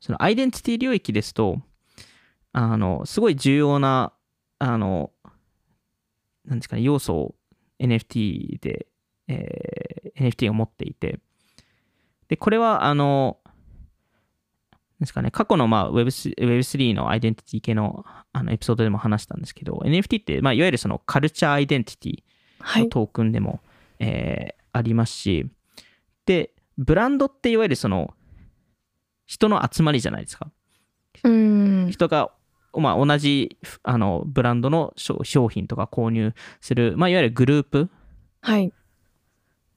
[0.00, 1.60] そのアイデンティティ領域ですと
[2.52, 4.12] あのすごい重要な
[4.58, 5.10] あの
[6.44, 7.34] なんですかね要素を
[7.80, 8.86] NFT で、
[9.28, 11.20] えー NFT が持っていて
[12.28, 13.38] でこれはあの
[14.72, 22.22] なんですかね過去の、まあ、Web3 のアイデンティティ系のあのエピソードでも話したんですけど NFT って、まあ、いわゆるそのカルチャーアイデンティティ
[22.88, 23.60] トークンでも、
[23.98, 25.48] えーありますし
[26.26, 28.12] で、ブランドっていわゆるその、
[29.24, 30.50] 人の集まりじゃないですか。
[31.24, 31.88] うん。
[31.90, 32.30] 人が、
[32.74, 37.88] まあ、同じあのブランドの商商品とか購入する、まあ、いわゆるグループ
[38.42, 38.72] はい。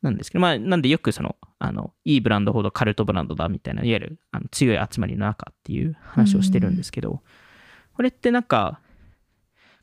[0.01, 7.21] なんですけど、まあ、なんでよくその、あの、いいブランドほどカルトブランドだみたいな、いわゆるあの強い集まりの中っていう話をしてるんですけど、
[7.93, 8.79] これってなんか、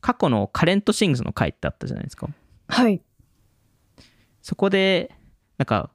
[0.00, 2.28] 過去のカレントシングスの回ってあったじゃないですか。
[2.68, 3.02] はい。
[4.42, 5.14] そこで、
[5.58, 5.90] なんか、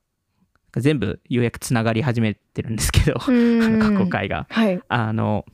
[0.78, 4.10] 全部ようやくつながり始めてるんですけど、うあの 過去ん。
[4.10, 4.48] 回が。
[4.50, 4.82] はい。
[4.88, 5.46] あの、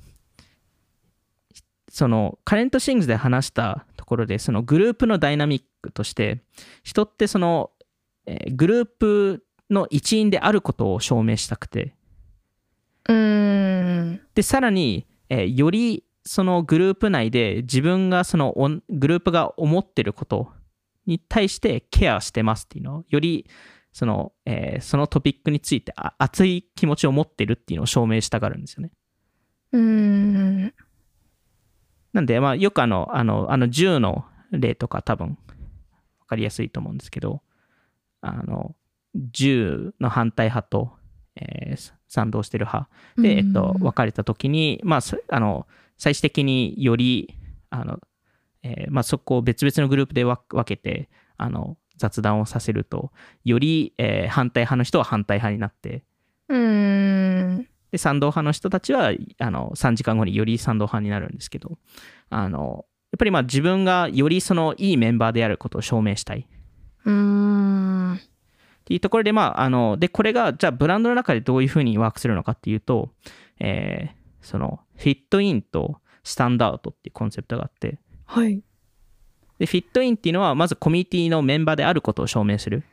[1.90, 6.44] そのカレントシングスで話したところで、そのグループのダイナミックとして、
[6.84, 7.72] 人ってその、
[8.26, 11.96] えーグループの一員であることを証明したくて、
[13.10, 14.22] うん。
[14.36, 18.54] で、さらに、えーよりそのグループ内で自分がその
[18.90, 20.52] グループが思ってること
[21.08, 23.50] に対してケアしてますっていうのを、より
[23.92, 28.92] その,、えーそのトピックについてあ熱い気持ちを持ってるっていうのを証明したがるんですよね。
[29.72, 30.74] うん。
[32.14, 35.38] なんで、まあ、よくあの、あの、あの銃の例とか多分、
[36.20, 37.42] わかりやすいと思うんですけど、
[38.22, 38.76] あの、
[39.16, 40.92] 銃の反対派と、
[41.36, 45.68] えー賛同してる派で、えっと、分かれた時に、まあ、そあの、
[45.98, 47.36] 最終的により、
[47.70, 48.00] あの、
[48.76, 53.12] えーまあ、そこを別々のグループで分分けて、あの、雑談をさせると、
[53.44, 56.04] より、えー反対派の人は反対派になって、
[56.50, 57.68] うん。
[57.92, 61.78] で、賛同派の人たちは、あの、3時間後により賛同派になるんですけど、
[62.30, 66.46] あの、やっぱりまあ自分がよりそのいいメンバーであることを証明したいっ
[67.06, 68.20] うん。
[68.84, 73.12] ていうところで、まあ、あの、で、これが、じゃあブランドの中でどういうふうにワークするのかっていうと、
[73.60, 78.62] えーその、フィットインとスタンドアウトっていうコンセプトがあって、はい。
[79.58, 82.84] で、フィットインっていうのは、まずコミュニティのメンバーであることを証明する。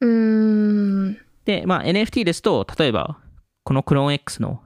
[0.00, 1.18] うん。
[1.46, 3.18] で、まあ、NFT ですと、例えば、
[3.62, 4.62] このクローン X の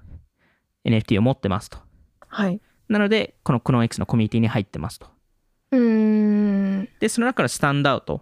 [0.84, 1.78] NFT を持ってますと。
[2.26, 2.60] はい。
[2.88, 5.06] なので、このクローン X のコミュニティに入ってますと。
[5.70, 6.88] うん。
[6.98, 8.20] で、その中のスタンドアウト。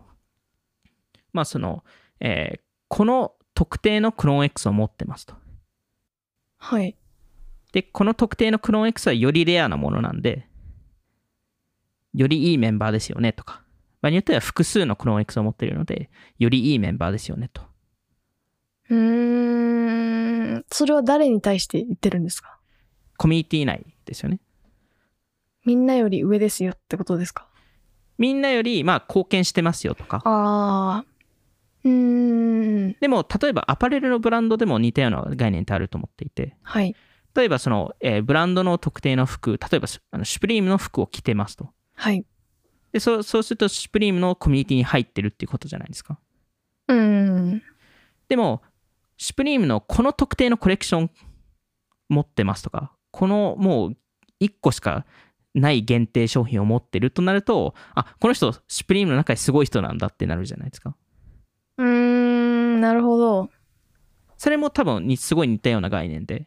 [1.32, 1.82] まあ、その、
[2.20, 5.34] えーこの特定のクローン X を持ってますと。
[6.58, 6.96] はい。
[7.72, 10.46] で、この特定のクローン X はよりレアなものなんで、
[12.16, 13.62] よりいいメンバーですよねとか。
[14.00, 17.62] 場合によっては複数のクローン X を持っているので、よりいいメンバーですよねと。
[18.90, 20.64] うん。
[20.70, 22.58] それは誰に対して言ってるんですか？
[23.16, 24.40] コミュニティ内ですよね。
[25.64, 27.48] みんなより上ですよってことですか？
[28.18, 30.22] みんなより、まあ、貢献してますよとか。
[30.24, 31.04] ああ。
[31.84, 32.92] うん。
[32.94, 36.96] でも、例えばアパレルのブランドでも似たような概念ってあると思っていて、はい。
[37.34, 41.68] 例えばその、えーブランドの特定の服、例えばあのシュプリームの服を着てますと。
[41.96, 42.24] はい。
[42.92, 46.18] でそうそうすると、シュプリームのコミュニティに入ってるっていうことじゃないですか。
[46.88, 47.62] うん。
[48.28, 48.62] でも、
[49.18, 51.10] シュプリームのこの特定のコレクション
[52.08, 53.96] 持ってますとか、このもう
[54.40, 55.04] 1個しか
[55.54, 60.94] ない限定商品を持ってるとなると、あ、この人、シュプリームの中ですごい人なんだってなるじゃないですか。
[61.78, 62.80] うーん。
[62.80, 63.50] なるほど。
[64.38, 66.46] それも多分にすごい似たような概念で。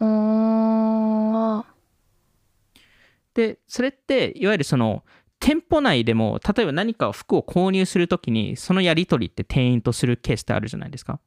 [0.00, 0.45] うーん。
[3.36, 5.04] で、それって、いわゆるその、
[5.38, 11.20] 店舗内でも、例えば何か服を購入するときに、そのやり取りって店員とするケースってあるじゃないですか。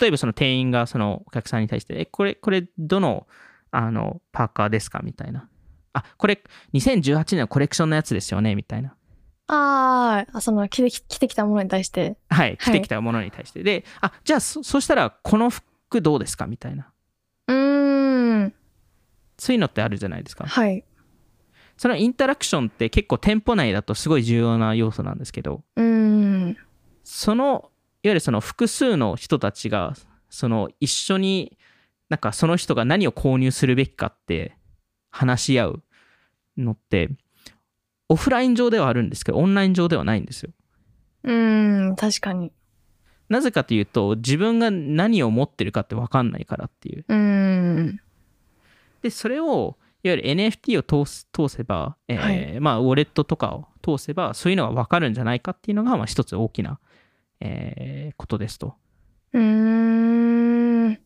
[0.00, 3.26] 例えばその店員がそのお客さんに対して、え、これ、これ、どの、
[3.72, 5.48] あの、パーカーですかみたいな。
[5.92, 6.40] あ、これ、
[6.72, 8.94] 2018年のコレクションのやつですよねみたいな。
[9.48, 12.16] あーあ、その着てき着てきたものに対して。
[12.30, 13.64] はい、着てきたものに対して。
[13.64, 16.92] で、あ、じゃあそ、そしたら、この服どうですかみたいな。
[17.48, 18.54] うーん。
[19.36, 20.46] そういうのってあるじゃないですか。
[20.46, 20.84] はい。
[21.76, 26.56] そのインタラクションって結構店舗内だとすごい重要な要素なんですけど、うーん。
[27.02, 27.70] その
[28.02, 29.94] いわゆるその複数の人たちが
[30.30, 31.58] その一緒に
[32.08, 34.56] なんかその人が何を購入するべきかって
[35.10, 35.82] 話し合う
[36.58, 37.10] のって
[38.08, 40.52] オフライン上ではあるんですけどオンライン上ではないんですよ。
[41.24, 41.96] うーん。
[41.96, 42.52] 確かに。
[43.28, 47.04] なぜかというと自分が何を持ってるかって分かんないからっていう。
[47.08, 48.00] うーん。
[49.02, 56.78] でそれをいわゆる NFT を通す通せば、えーはまあ、ウォレットとかを通せばそういうのが分かるんじゃないかっていうのが、まあ、一つ大きな、
[57.40, 58.74] えーことですと。
[59.32, 60.98] うーん。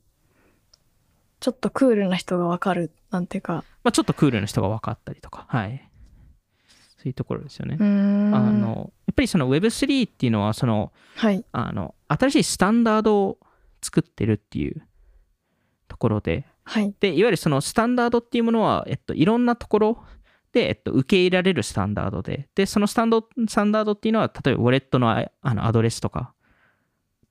[1.40, 2.90] ちょっとクールな人がわかる。
[3.10, 3.64] なんていうか。
[3.82, 5.88] まあ、ちょっとクールな人が分かったりとか、はい。
[6.98, 7.76] そういうところですよね。
[7.78, 8.34] うーん。
[8.34, 11.44] あのやっぱりその Web3 っていうのはそのはい。
[11.52, 13.38] あの新しいスタンダードを
[13.80, 14.82] 作ってるっていう
[15.86, 16.94] ところではい。
[17.00, 20.04] でいわゆるそのスタンダードっていうものは、えっと、いろんなところ
[20.52, 26.34] で、えっと、受け入れられるスタンダードででそのスタンドスタンダードっていうのは例えばウォレットのああのアドレスとか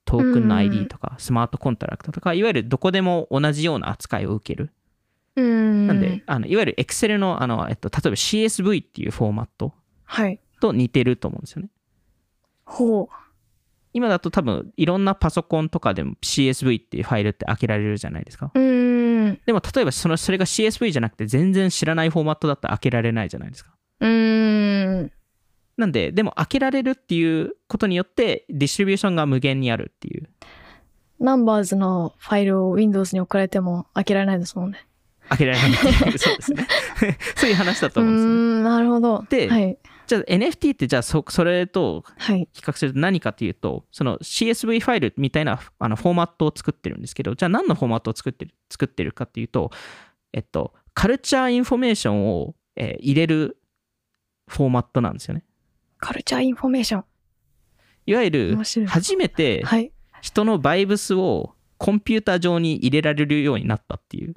[0.07, 4.71] トークンの ID とか、スマートコントラクトとか、いわゆるどこでも同じような扱いを受ける。
[5.35, 5.85] うん。
[5.85, 9.73] なんで、あのいわゆる Excel のあの、えっと、例えば CSV っていうフォーマット
[10.05, 10.39] はい。
[10.61, 11.69] と似てると思うんですよね。
[12.63, 13.07] ほう。
[13.93, 18.51] 今だと多分いろんなパソコンとかでも CSV っていうファイルって開けられるじゃないですか。
[18.53, 19.06] うーん。
[19.45, 23.71] でも例えばそのそれが CSV じゃなくて全然知らないフォーマットだったら開けられないじゃないですか。
[24.01, 25.11] うーん。
[25.77, 30.27] なんで、でも開けられるっていうことによってディストリビューションが無限にあるっていう。
[31.19, 34.87] Numbers のファイルを Windows に送られても開けられないですもんね。
[35.29, 36.17] 開けられないっていう。
[36.19, 36.67] そうですね。
[37.35, 38.35] そういう話だと思うんですよね。
[38.35, 39.25] ん、なるほど。
[39.29, 39.77] ではい。
[40.07, 42.47] じゃあ NFT ってじゃあそそれとはい。
[42.53, 49.71] 比較すると何かというと、その CSV ファイルみたいなあのフォーマットを作ってるんですけど、じゃあ何のフォーマットを作ってる作ってるかっていうと、
[50.33, 53.57] えっと、 culture information を、えー入れる
[54.47, 55.43] フォーマットなんですよね。
[55.99, 57.03] culture information。
[58.05, 59.91] いわゆる初めてはい。
[60.21, 64.35] 人のバイブスをコンピューター上に入れられるようになったっていう。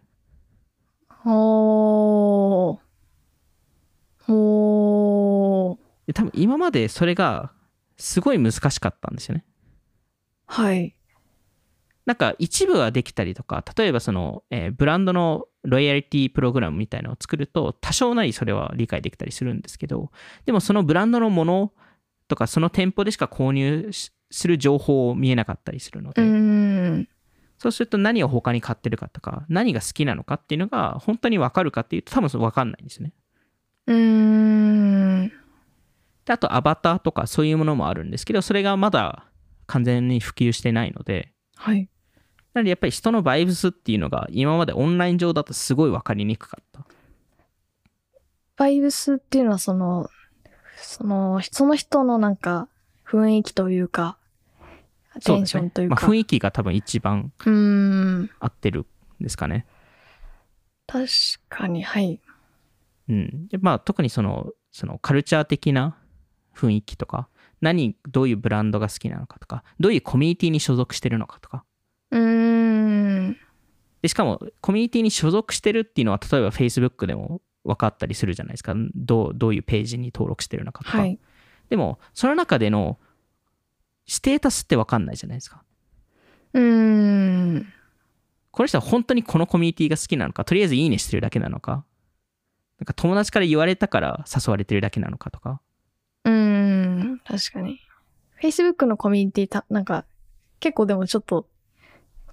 [1.24, 4.32] おー。
[4.32, 5.78] おー。
[6.06, 7.52] で多分今までそれが
[7.96, 9.44] すごい難しかったんですよね。
[10.46, 10.94] はい。
[12.06, 20.10] なんか一部はできたりとか、例えばその、えーブランドのロイヤリティプログラムみたいなのを作ると、多少なりそれは理解できたりするんですけど、
[20.46, 21.72] でもそのブランドのもの
[22.28, 27.06] とか、その店舗でしか購入しする情報を見えなかったりするのうで。
[27.60, 33.12] そうすると何を他に買ってるかとか、何が好きなのかっていうのが本当にわかるかっていうと多分わかんないんですね。
[33.86, 35.32] うーん。
[36.24, 39.26] であとアバターとかそういうものもあるんですけど、それがまだ
[39.66, 41.86] 完全に普及してないので、はい。
[42.54, 46.86] なのでやっぱり人のバイブスっていうのが今までオンライン上だとすごい分かりにくかった。
[48.56, 50.08] バイブスっていうのはその、
[50.78, 52.68] その、その人のなんか
[53.06, 54.16] 雰囲気というか、
[55.18, 56.06] テンションというまあ、か。
[56.06, 57.32] 雰囲気が多分一番。
[58.38, 58.86] 合ってるん
[59.20, 59.66] ですかね。
[60.86, 61.06] 確
[61.48, 62.20] かに、はい。
[63.08, 63.48] うん。
[63.48, 65.96] でまあ特にその、そのカルチャー的な
[66.54, 67.28] 雰囲気とか、
[67.60, 71.64] 何、どういうブランドが好きなのかとか、どういうコミュニティに所属してるのかとか。
[72.10, 72.20] うー
[73.28, 73.36] ん。
[74.02, 78.74] で、しかもコミュニティに所属してるっていうのは、例えば Facebook でも分かったりするじゃないですか。
[78.94, 80.98] どう、どういうページに登録してるのかとか。
[80.98, 81.18] はい。
[81.68, 82.98] でも、その中での
[84.10, 85.62] ステータスって分かんないじゃないですか。
[86.52, 87.72] うーん。
[88.50, 91.84] この人は本当にこのコミュニティが好きなのか、とりあえずいいねしてるだけなのか、
[92.80, 95.60] なんか友達から言われたから誘われてるだけなのかとか。
[96.24, 97.20] うーん。
[97.24, 97.78] 確かに。
[98.42, 100.04] Facebook のコミュニティた、なんか、
[100.58, 101.46] 結構でもちょっと、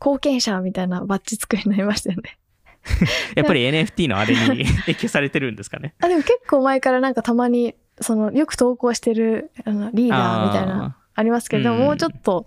[0.01, 2.39] 貢献者みたいなバッジ作りになりましたよね。
[3.35, 5.93] やっぱり NFT のあれに 影響されてるんですかね。
[5.99, 12.45] あ、でも結構前からなんかたまに、その、よく投稿してる、あの、リーダーみたいな、ありますけど、うんもうちょっと、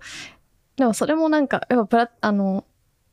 [0.77, 2.65] でもそれもなんか、やっぱプラ、あの、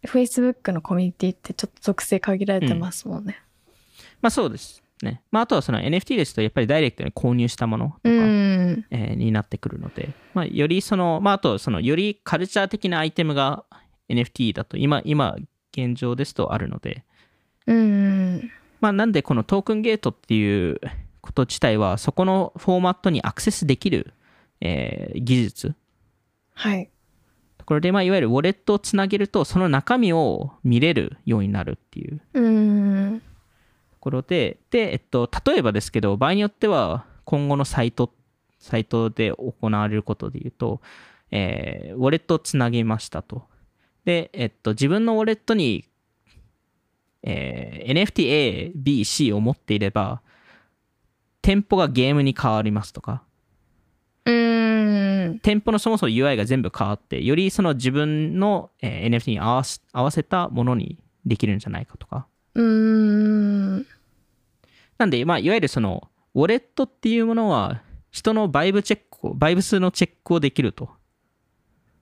[0.04, 3.42] Facebook のコミュニティってちょっと属性限られてますもんね。
[4.22, 5.20] まあそうですね。
[5.32, 8.86] まああとはその NFT ですとやっぱりダイレクトに購入したものとか、うーん。
[8.90, 13.64] えーになってくるので、まあよりその、まああとそのよりカルチャー的なアイテムが
[14.08, 15.36] NFT だと今、今
[15.72, 17.02] 現状ですとあるので、
[17.66, 18.50] うーん。
[18.80, 20.80] まあなんでこのトークンゲートっていう
[21.20, 24.14] こと自体はそこのフォーマットにアクセスできる、
[24.60, 25.74] えー技術
[26.54, 26.90] はい。
[27.64, 33.20] これで、まあ、いわゆるウォレットをつなげると、その中身を見れるようになるっていうう。
[33.90, 38.14] ところで、で、えっと、例えばですけど、場合によっては、今後のサイト、
[38.58, 40.80] サイトで行われることで言うと、
[41.30, 43.44] えーウォレットをつなげましたと。
[44.06, 45.84] で、えっと、自分のウォレットに、
[47.22, 50.22] えー NFT A、B、C を持っていれば、
[51.42, 53.22] 店舗がゲームに変わりますとか、
[54.28, 55.38] うーん。
[55.40, 62.26] 店舗のそもそも UI が全部変わって、よりその自分の、えー NFT に合わせ合わせたものにできるんじゃないかとか。
[62.54, 63.86] うーん。
[64.98, 70.90] なんで、まあ、いわゆるその、ウォレットっていうものは、人のバイブチェックを、バイブスのチェックをできると。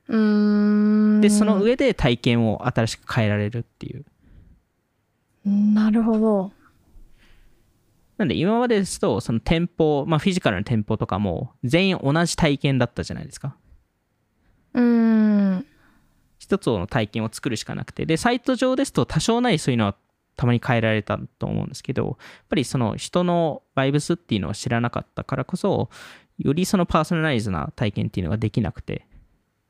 [0.09, 1.21] うーん。
[1.21, 4.05] で、その上で体験を新しく変えられるっていう。
[5.45, 6.53] なるほど。
[8.19, 13.57] なんで、今までですと、その店舗、まあ、フィジカルな店舗とかも、全員同じ体験だったじゃないですか。
[14.75, 15.67] うーん。
[16.39, 19.97] 一つの体験を作るしかなくて、で、サイト上ですと多少なりそういうのは
[20.37, 22.17] たまに変えられたと思うんですけど、やっ
[22.49, 25.91] ぱりその人のバイブスっていうのを知らなかったからこそ、
[26.39, 29.07] よりそのパーソナライズな体験っていうのができなくて、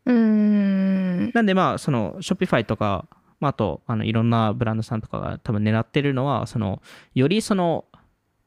[0.05, 1.31] うーん。
[1.35, 3.07] なんでまあ、その Shopify とか、
[3.39, 6.83] まあ、あと、あの、いろんなブランドさんとかが多分狙ってるのは、その、
[7.15, 7.85] よりその、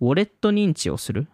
[0.01, 1.27] ウォレット認知をする？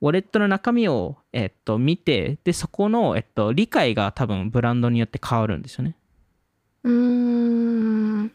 [0.00, 5.96] ウォレットの中身を、えっと、見て、で、そこの、えっと、理解が多分ブランドによって変わるんですよね。
[6.84, 6.92] うー
[8.24, 8.32] ん。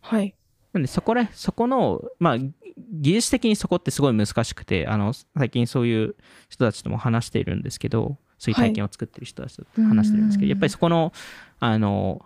[0.00, 0.34] はい。
[0.72, 6.16] なんでそこら、そこの、まあ、技術的にそこってすごい難しくて、あの、最近そういう
[6.48, 11.12] 人たちとも話しているんですけど、そういう体験を作ってる人たちと話してるんですけど、はいやっぱりそこの、
[11.60, 12.24] あの、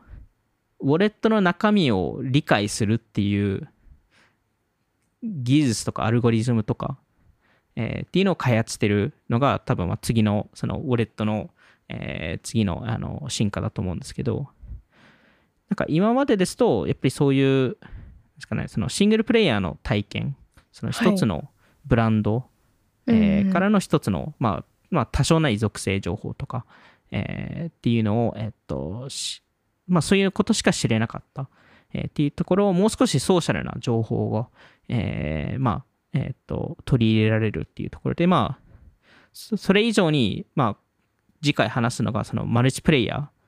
[0.81, 3.69] ウォレットの中身を理解するっていう
[5.23, 6.99] 技術とかアルゴリズムとか、
[7.77, 11.51] えーっていうのを開発してるのが多分まあ次のそのウォレットの、
[11.89, 14.49] えー次のあの進化だと思うんですけど
[15.69, 17.79] なんか今までですとやっぱりそういうで
[18.41, 20.37] すかねそのシングルプレイヤーの体験
[20.73, 21.49] その一つの
[21.85, 22.45] ブランド、
[23.07, 26.65] えーうんからの一つの、まあ、まあ多少な依属性情報とか、
[27.11, 29.43] えーっていうのを、えっとし
[29.89, 31.49] まあ、そういうことしか知れなかった、
[31.93, 34.47] えーっていうところをもう少しソーシャルな情報を、
[34.91, 38.71] えーまあえーっと取り入れられるっていうところで、まあ、
[39.33, 40.77] そそれ以上に、まあ、
[41.43, 43.41] 次回話すのがそのマルチプレイヤー。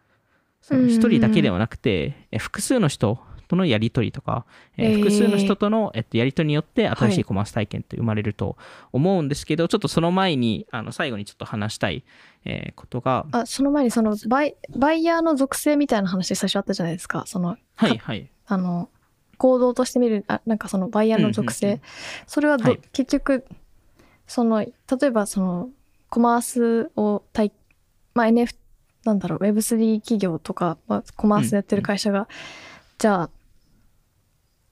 [0.62, 3.18] その一人だけではなくて、え複数の人
[3.48, 4.98] とのやり取りとか、えーえー。
[4.98, 8.56] 複数の人との、えっと、やり取りによって新しはいいコマース体験って生まれると
[8.92, 12.04] 思うんですけど、ちょっとその前にあの最後にちょっと話したい、
[12.44, 13.26] えーことが。
[13.32, 17.24] あ、その前にそのバイ、バイヤーの属性みたいな話最初あったじゃないですか。
[17.26, 18.30] その、はいはい。
[18.46, 18.88] あの、
[19.42, 21.66] 行動として見る、あ、なんかそのバイヤーの属性。
[21.66, 21.78] うんうん。
[21.78, 21.82] うん
[22.28, 22.80] それはど、はい。
[22.92, 23.44] 結局、
[24.28, 24.72] その、例
[25.02, 25.68] えばその、
[26.08, 27.50] コマースを対、
[28.14, 28.54] まあ NF、
[29.04, 32.28] なんだろう、Web3 企業とか、まあ、コマースやってる会社が、
[32.98, 33.30] じゃあ、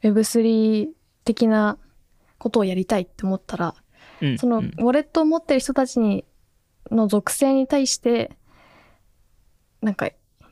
[0.05, 0.91] Web3
[1.25, 1.77] 的な
[2.39, 3.75] ことをやりたいって思ったら、
[4.23, 6.25] うんその、うんウォレットを持ってる人たちに、
[6.93, 8.31] の属性に対して、
[9.83, 10.11] なんか、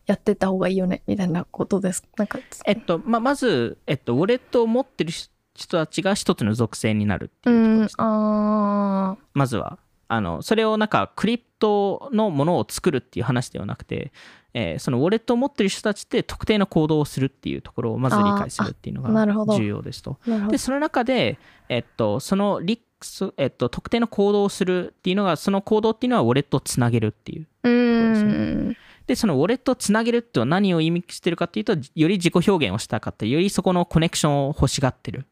[0.09, 2.02] やってった方がいいよね、みたいなことです。
[2.16, 9.78] なんか、えっとままず、えっと、ウォレットを持ってる人たちが一つの属性になるってういうとこで、すねあまずは
[10.09, 14.12] あのそれをなんかクリプトのものを作るっていう話ではなくて、
[14.54, 20.18] えーそのウォレットを持ってる人たちって特定の行動をするっていうところをまず理解するっていうのが重要ですと。
[20.50, 21.38] でその中で、
[21.68, 28.76] えっと、そのリそえっと、特定の行動をするっていうのがその行動っていうのはウォレットをつなげるっていううですん。
[29.09, 35.24] でそのウォレットをつなげるっていうのは何を意味してるかっていうとより自己表現をしたかったよりそこのコネクションを欲しがってる。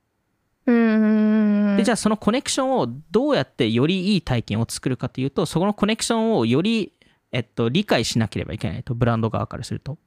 [0.64, 1.76] うん。
[1.76, 6.94] でじゃあそのコネクションをどうやってよりいい体験を作るかというとそこのコネクションをより、
[7.32, 9.98] えっと、理解しなければいけないとブランド側からすると。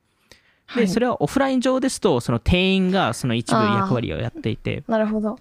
[0.65, 0.87] はい。
[0.87, 4.83] でそれはオフライン上ですとその店員がその一部役割をやっていて。
[4.87, 5.37] なるほど。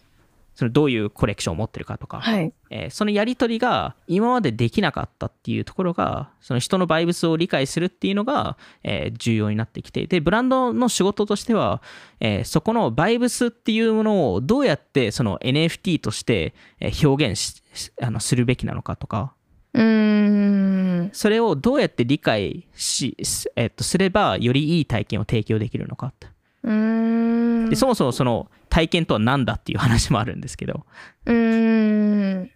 [0.59, 2.53] そのどういうコレクションを持ってるかとか、はい。
[2.71, 11.81] えーそのやり取りが今までできなかったっていうところがその人のバイブスを理解するっていうのが、えー重要になってきてでブランドの仕事としては、
[12.19, 19.35] えーそこのバイブスっていうものをどうやってその NFT としてえー表現ししあのするべきなのかとか
[19.75, 21.11] うん。
[21.13, 26.27] それをどうやって理解し、すえっとすればよりいい体験を提供できるのかって
[26.65, 27.71] うん。
[27.71, 30.87] でそもそもその体験とは何だっていう話もあるんですけど
[31.27, 32.51] うん。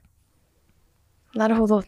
[1.35, 1.83] なるほど。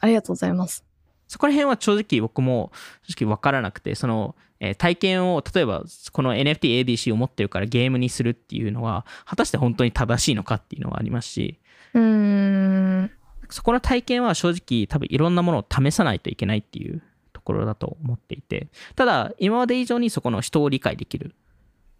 [0.00, 0.84] ありがとうございます。
[1.26, 2.72] そこら辺は正直僕も
[3.02, 11.60] 正直分からなくて、その、えー体験を、例えばこの NFTABC を持ってるからゲームにするっていうのは、果たして本当に正しいのかっていうのはありますし、
[11.94, 13.10] うん。
[13.50, 17.02] そこの体験は正直多分いろんなものを試さないといけないっていう
[17.32, 21.34] ところだと思っていて、ただ今まで以上にそこの人を理解できる。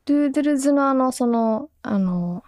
[0.08, 2.42] ドゥードゥルズのあの、その、あの、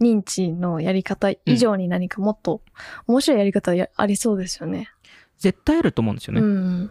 [0.00, 2.62] 認知のやり方以上に何かもっと
[3.06, 4.88] 面白いやり方ありそうですよね。
[5.38, 6.40] 絶対あると思うんですよね。
[6.40, 6.90] うん、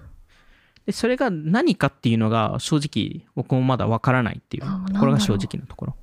[0.85, 4.63] でそれが何かっていうのが正直僕もまだわからないっていう
[4.99, 5.95] これが正直なところ。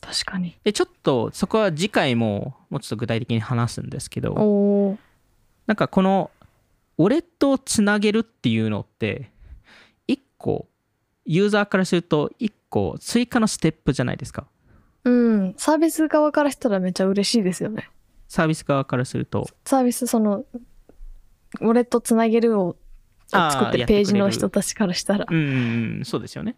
[0.00, 4.98] 確かにでちょっとそこは次回ももうちょっと具体的に話すんですけど
[5.66, 6.30] なんかこの
[6.98, 9.32] 俺とつなげるっていうのって
[10.06, 10.68] 1個
[11.24, 14.46] ユーザーからすると1構追加のステップじゃないですか。
[15.04, 17.90] うん、サービス側からしたらめちゃ嬉しいですよね。
[18.28, 19.46] サービス側からすると。
[19.64, 20.44] サービス、その、
[21.60, 22.76] ウォレットつなげるを
[23.28, 25.26] 作ってページの人たちからしたら。
[25.30, 26.56] うん、そうですよね。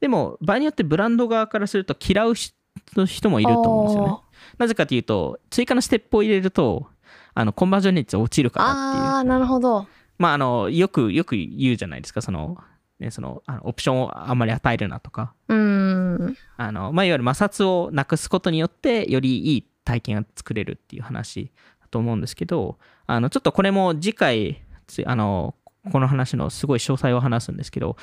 [0.00, 4.18] でも、場合によってブランド側からすると嫌う人もいると思うんですよね。
[4.56, 6.86] なぜかというと、追加のステップを入れると、
[7.34, 9.04] あのコンバージョン率落ちるからっていう。
[9.04, 9.86] ああ、なるほど。
[10.18, 12.58] まあ、あの、よく、よく言うじゃないですか、その、
[12.98, 16.36] ね、その、あのオプションをあんまり与えるなとか、うん。
[16.56, 25.54] あの、まあ、いわゆる摩擦をなくすことによって、よりいい体験が作れるっていう話だと思うんですけど、あの、ちょっとこれも次回、つあの、
[25.92, 27.96] この話のすごい詳細を話すんですけど、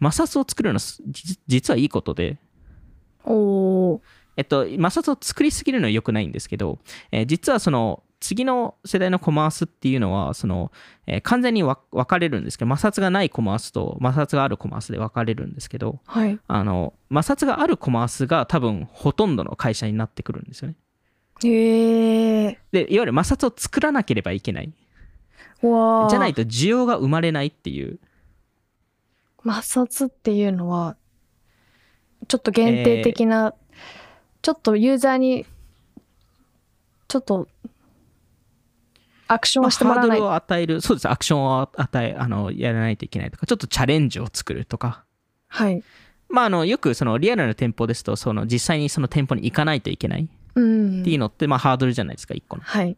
[0.00, 2.38] 摩擦を作るのすじ実はいいことで、
[3.24, 4.00] おー。
[4.36, 6.78] えっと、摩擦を作りすぎるのは良くないんですけど、
[7.10, 10.72] えー実はその次の世代のコマースっていうのはその、
[11.06, 16.38] えー完全にわ分かれるんですけど摩擦がないコマースと摩擦があるコマースで分かれるんですけどはい。
[16.46, 20.76] あの摩擦があるコマースが多分ほとんどの会社になってくるんですよね
[21.44, 22.58] へえ。
[22.72, 24.72] でいわゆる摩擦を作らなければいけない
[25.62, 26.10] わあ。
[26.10, 27.98] じゃないと需要が生まれないっていう
[29.46, 30.96] 摩擦っていうのは、
[32.26, 33.54] ちょっと限定的な、
[34.42, 35.46] ちょっとユーザーに、
[37.06, 37.48] ちょっと、
[39.28, 40.10] アクションまあをしてもらわない。
[40.10, 45.04] ハードルを与えるそうですアクションを与えあのやらないといけないとかちょっとチャレンジを作るとか
[45.48, 45.82] はい。
[46.28, 51.00] まああのよくそのリアルな店舗ですとその実際にその店舗に行かないといけないうん。
[51.02, 52.96] っていうのって、まあ、ハードルじゃないですか1個のはい。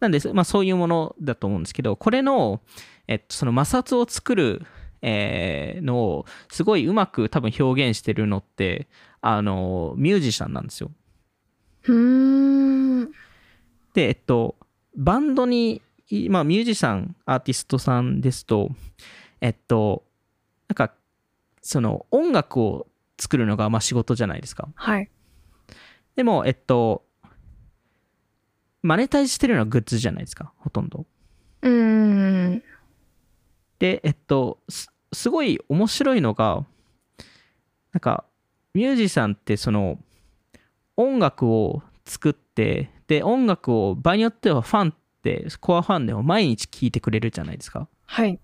[0.00, 2.60] なんで、まあ、そういうものだと思うんですけどこれの、
[3.06, 4.62] えっと、その摩擦を作る、
[5.02, 8.88] えーのをすごいうまく多分表現してるのって
[9.20, 10.90] あのミュージシャンなんですよ
[11.84, 13.10] うーん。
[13.94, 14.56] で、えっと、
[14.96, 18.70] バンドに、いまあ、ミュージシャン、アーティストさんですと、
[19.40, 20.04] えっと、
[20.68, 20.94] なんか、
[21.62, 22.86] その音楽を
[23.18, 24.68] 作るのがまあ仕事じゃないですか。
[24.74, 25.10] はい。
[26.14, 27.04] でも、えっと、
[28.82, 31.06] マネタイズしてるのはグッズじゃないですか、ほとんど。
[31.62, 32.62] うーん。
[33.78, 36.66] で、えっと、すすごい面白いのが、
[37.92, 38.24] なんか、
[38.74, 39.98] ミュージシャンってその、
[40.96, 47.88] 音楽を作って、で、音楽を場合によってはファンって、コアファンでも毎日聴いてくれるじゃないですか。
[48.06, 48.38] はい。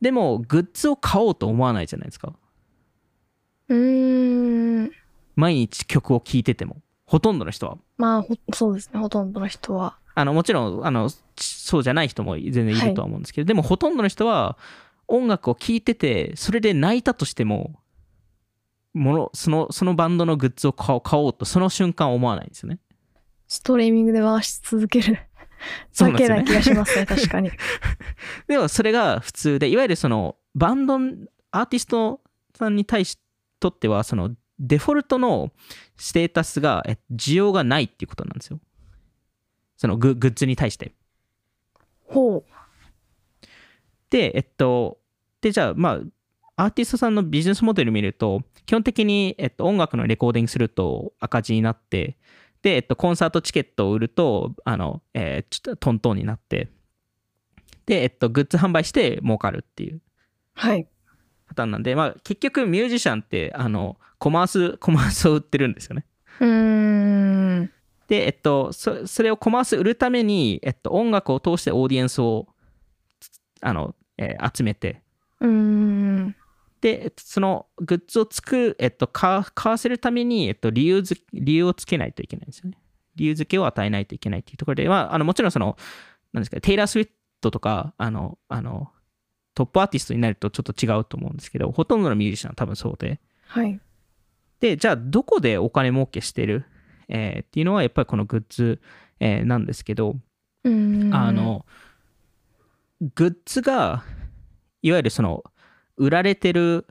[0.00, 2.32] でも、グッズを買おうと思わないじゃないですか。
[3.68, 4.92] うーん。
[5.36, 6.76] 毎日曲を聴いてても。
[7.04, 7.78] ほとんどの人は。
[7.96, 9.00] まあ、ほそうですね。
[9.00, 9.96] ほとんどの人は。
[10.14, 14.58] あの、もちろん、あの、ちそうじゃない人も全然いるとは思うんですけど、でもほとんどの人は
[15.06, 17.80] 音楽を聴いてて、それで泣いたとしても、
[18.94, 22.78] もの、その、そのバンドのグッズを買おう買おうと、その瞬間思わないんですよね。
[23.48, 25.18] ストリーミングで回し続ける
[25.98, 27.06] だけな気がしますね。
[27.06, 27.50] 確かに。
[28.46, 30.94] でもそれが普通で、いわゆるその、バンド、
[31.50, 32.20] アーティスト
[32.54, 33.18] さんに対し
[33.58, 35.52] とっては、その、デフォルトの
[35.96, 38.60] ステータスが、え需要がないっていうことなんですよ。
[39.76, 40.92] そのググッズに対して。
[42.04, 42.44] ほう。
[44.10, 44.98] で、えっと、
[45.40, 46.00] で、じゃあ、ま
[46.56, 52.18] あ、アーティストさんのビジネスモデル見ると、基本的に、えっと、音楽のレコーディングすると赤字になって、
[52.62, 56.68] で、えっと、コンサートチケットを売ると、あの、えーちょっとトントンになって、
[57.86, 60.00] で、えっと、グッズ販売して儲かるっていう
[60.54, 60.86] はい。
[61.46, 66.04] パターンなんで、まあ、結局ミュージシャンって、あの、コマース、コマースを売ってるんですよね。
[66.40, 67.70] うーん。
[68.08, 72.48] で、えっと、そそれをコマース売るために、えっと、音楽を通してオーディエンスを、
[73.60, 75.02] あの、えー集めて、
[75.40, 76.36] うーん。
[76.80, 82.78] で、えっとそのグッズを作る、えっと、買わ買わせるために、えっと、理由づ理由をつけないといけないんですよね。
[83.16, 85.76] 理由付けを与えないといけないっていうところで、まあ、あのもちろんその、
[86.32, 87.08] なんですか、テイラー・スウィッ
[87.40, 88.92] トとか、あの、あの、
[89.54, 93.20] トップアーティストになるとちょっと違うと思うんですけど、ほとんどのミュージシャンは多分そうで。
[93.48, 93.80] はい。
[94.60, 96.64] で、じゃあ、どこでお金儲けしてる、
[97.08, 98.80] えーっていうのは、やっぱりこのグッズ、
[99.18, 100.14] えーなんですけど、
[100.64, 101.14] うーん。
[101.14, 101.66] あ、の、
[103.14, 104.04] グッズが、
[104.82, 105.42] いわゆるその、
[105.98, 106.86] 売られてる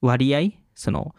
[0.00, 0.40] 割合、
[0.74, 1.14] その、いわ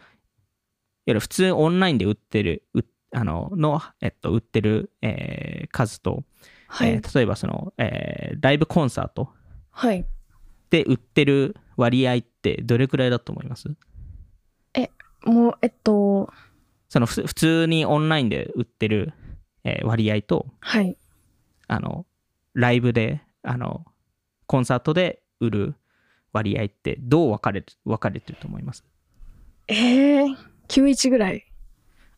[1.06, 2.80] ゆる普通オンラインで売ってる、う
[3.12, 6.24] あの、の、えっと、売ってる、えー数と、
[6.68, 6.90] はい。
[6.90, 9.32] えー例えばその、えーライブコンサート
[9.70, 10.06] はい。
[10.70, 13.68] で売ってる割合ってどれくらいだと思います？
[15.24, 16.32] もう、えっと、
[16.88, 19.12] そのふ普通にオンラインで売ってる、
[19.64, 20.96] えー割合と、はい。
[21.66, 22.06] あの、
[22.54, 23.84] ライブで、あの、
[24.46, 25.74] コンサートで売る
[26.32, 28.84] 割合ってどう分かれ分かれてると思います？
[29.68, 30.36] えー、
[30.68, 31.46] 91ぐらい。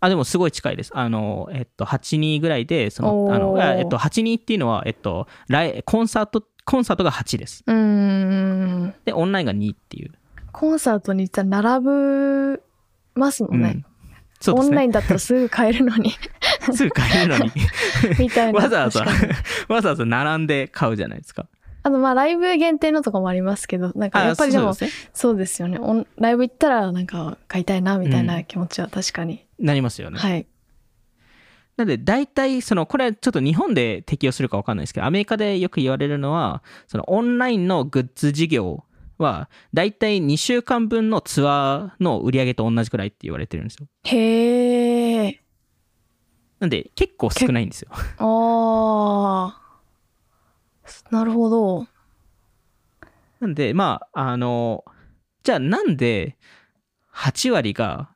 [0.00, 0.90] あ、でもすごい近いです。
[0.94, 7.62] あの、えっと、8-2ぐらいで、その、あの、あえっと、8-2っていうのは、えっと、ライコンサート、コンサートが8です。
[7.64, 8.94] うーん。
[9.04, 10.10] で、オンラインが2っていう。
[10.50, 12.62] コンサートに行ったら並ぶ
[13.14, 13.68] ますもんね。
[13.68, 13.84] うんね。
[14.48, 16.12] オンラインだったらすぐ買えるのに、
[16.74, 17.52] すぐ買えるのに、
[18.18, 18.58] みたいな。
[18.60, 19.04] わざわざ
[19.68, 21.46] わざわざ並んで買うじゃないですか。
[21.84, 25.10] あの、まあ、ライブ限定のとかもありますけど、なんかやっぱりでも、そうですね。
[25.12, 25.78] そうですよね。
[25.80, 29.46] オンライブ行ったら、なんか買いたいな、みたいな気持ちは確かに。
[29.58, 30.18] なりますよね。
[30.18, 30.46] はい。
[31.76, 38.84] なので、大体、その、これはちょっと日本で適用するか分かんないですけど、アメリカでよく言われるのは、その、オンラインのグッズ事業
[39.18, 43.86] は、大体2週間分のツアーの売り上げと同じくらいって言われてるんですよ。
[44.04, 45.40] へえ。
[46.60, 47.88] なんで、結構少ないんですよ。
[48.18, 49.61] ああ。
[51.12, 51.86] なるほど。
[53.38, 54.82] なんで、まあ、あの、
[55.42, 56.38] じゃあなんで
[57.14, 58.10] 8割が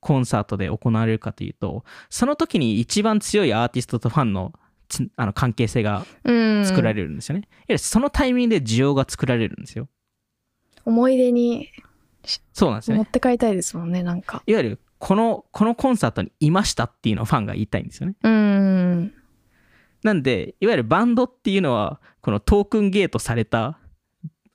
[0.00, 4.52] コンサートで行われるかというと、その時に一番強いアーティストとファンの
[4.88, 7.40] つあの関係性がうん作られるんですよね。
[7.40, 9.88] いわゆるそのタイミングで需要が作られるんですよ。
[10.84, 11.70] 思い出に
[12.52, 12.98] そうなんですよね。
[12.98, 18.14] 持って帰りたいですもんねなんかいわゆるこのこのコンサートにいましたっていうのをファンが言いたいんですよね。
[18.22, 19.14] うん
[20.06, 23.78] なんでいわゆるバンドっていうのはこのトークンゲートされた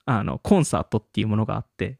[0.06, 1.98] あのコンサートっていうものがあって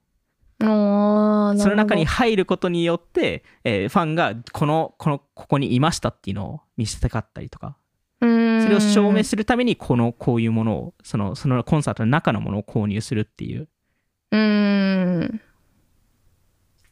[0.59, 7.77] その中に入ることによって、えーファンがこのこのここにいましたっていうのを見せたかったりとか
[8.21, 13.69] それを証明するためにこのこういうものをそのそのコンサートの中のものを購入するっていう。
[14.31, 15.41] うん。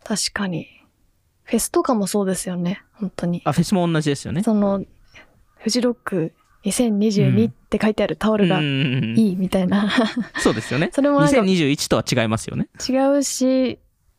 [0.05, 0.67] 確かに。
[1.45, 3.43] フェスとかもそうですよね本当に。
[3.45, 4.43] あフェスも同じですよね。
[4.43, 4.85] その
[5.57, 6.33] フジロック
[6.65, 9.91] 2022って書いてあるタオルがいいみたいな
[10.39, 10.91] そうですよね。
[10.95, 12.69] それもなんか2021とは違いますよね。
[12.89, 13.79] 違うし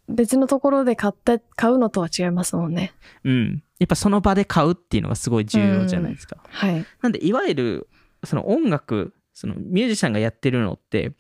[0.10, 3.64] 別のところで買った買うのとは違いますもんねうん。
[3.80, 6.38] やっぱその場で買うっていうのがすごい重要じゃないですか。
[6.50, 7.88] はいなんでいわゆる
[8.24, 11.14] その音楽そのミュージシャンがやってるのって、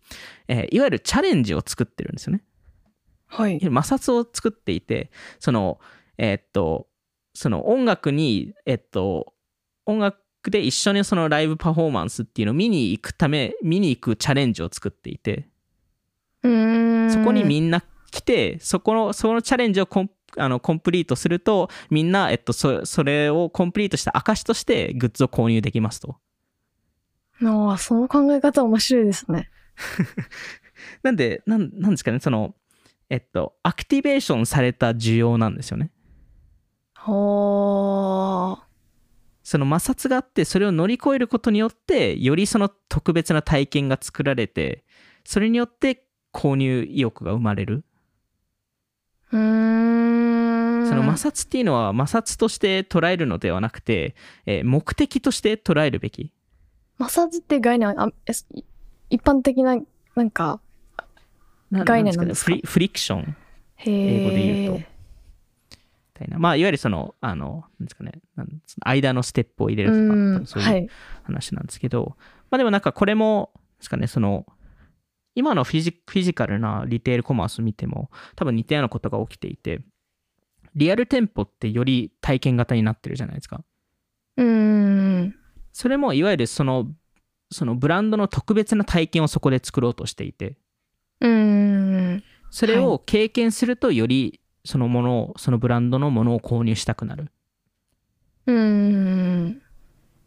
[0.47, 2.43] えーいわゆるチャレンジを作ってるんですよね。
[3.27, 5.09] はい摩擦を作っていて
[5.39, 5.79] その
[6.17, 6.87] えーっと
[7.33, 9.33] その音楽にえっと
[9.85, 10.17] 音楽
[10.49, 15.47] で一緒にそのライブパフォーマンスっていうのを見に行くため見に行くチャレンジを作っていて
[16.41, 16.49] そ
[17.19, 26.17] こにみんな来てそこのそのチャレンジをコンあのコンプリートするとみんな、えっと、そそれをコンプリートした証としてグッズを購入できますと。
[27.43, 29.49] ああその考え方面白いですね
[31.01, 32.53] なんでなんなんですかねその
[33.09, 35.91] えっとアクティベーションされた需要なんですよね。
[36.95, 38.70] ほー
[39.43, 44.83] その摩擦があってそれを乗り越えることによってよりその特別な体験が作られて
[45.23, 47.83] それによって購入意欲が生まれる。
[49.31, 50.87] うーん。
[50.87, 54.15] その摩擦っていうのは摩擦として捉えるのではなくて、
[54.45, 56.31] えー目的として捉えるべき。
[56.99, 58.11] 摩擦って概念は
[59.09, 59.77] 一般的な
[60.15, 60.59] なんか
[61.69, 62.51] な概念なんですか？
[62.51, 63.35] フリフリクション。
[63.85, 64.81] 英語で言うと。
[64.81, 64.90] え
[66.21, 66.39] たいな。
[66.39, 68.21] まあいわゆるそのあのなんですかね。
[68.35, 70.83] なんその間のステップを入れるとかそうはい。
[70.83, 70.89] いう
[71.23, 72.15] 話なんですけど、
[72.49, 74.45] まあでもなんかこれもですかねその
[75.35, 79.81] 今のフィジフィジカルなリテールコマース見ても多分似たようなことが起きていて
[80.75, 83.63] リアル店舗ってより体験型になってるじゃないですか。
[84.37, 85.35] うーん。
[85.73, 86.87] それもいわゆるその
[87.49, 90.57] そのブランドの特別な体験をそこで作ろうとしていて。
[91.21, 92.23] うーん。
[92.49, 97.31] それを経験するとよりそのものをそのブランドのものを購入したくなる。
[98.45, 99.61] うーん。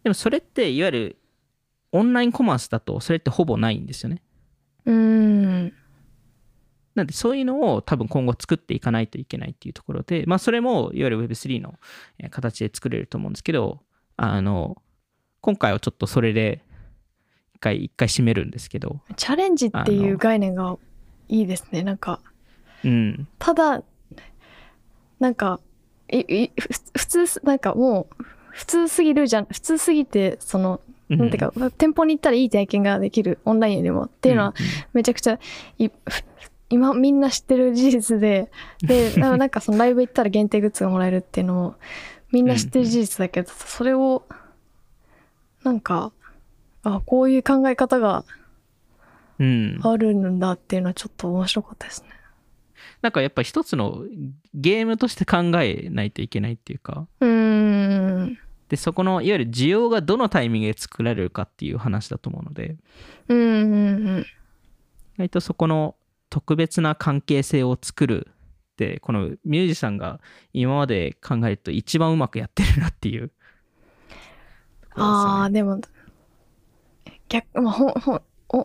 [0.03, 1.17] でもそれっていわゆる
[1.93, 4.23] オンラインコマースだとそれってほぼないんですよね。
[4.85, 5.73] うーん。
[6.95, 11.75] なんでそういうのを多分今後作っていかないといけないっていうところで、まあそれもいわゆる Web3 の
[12.19, 13.81] えー形で作れると思うんですけど、
[14.17, 14.81] あの、
[15.41, 16.63] 今回はちょっとそれで
[17.55, 20.77] 一回、一回締めるんですけど、チャレンジっていう概念が
[21.29, 21.83] いいですね。
[21.83, 22.21] なんか
[22.85, 23.83] うん、ただ
[25.25, 25.59] なんか
[26.13, 26.69] いいふ
[26.99, 34.55] 普通すなんかもう普通すぎるじゃん普通すぎてそのなんていうか、店舗に行ったらいい体験ができるオンラインよりもっていうのは
[34.93, 35.39] めちゃくちゃ
[35.79, 36.25] いふ
[36.69, 38.51] 今みんな知ってる事実で
[38.83, 41.75] で ななんかそのライブ行ったら限定グッズがもらえるっていうのも
[42.31, 44.25] みんな知ってる事実だけどそれを
[45.63, 46.13] なんか
[46.83, 48.27] あこういう考え方が
[49.39, 49.87] うん、うん。
[49.87, 52.09] あるんだっていうのはちょっと面白かったですね。
[53.05, 54.03] なんかやっぱ一つの
[54.55, 58.39] ゲームとして考えないといけないっていうか、うーん。
[58.71, 62.77] で、そこのいわゆる需要がどのタイミングで作られるかっていう話だと思うので、
[63.29, 64.27] うんうんうん
[65.17, 65.97] 意外とそこの
[66.31, 68.29] 特別な関係性を作る
[68.73, 70.19] ってこのミュージシャンが
[70.55, 73.25] 今まで考えると一番うまくやってるなっていう。
[73.27, 73.29] ね
[74.93, 75.79] ああ、でも、
[77.29, 78.23] 逆、まあ、ほん、ほ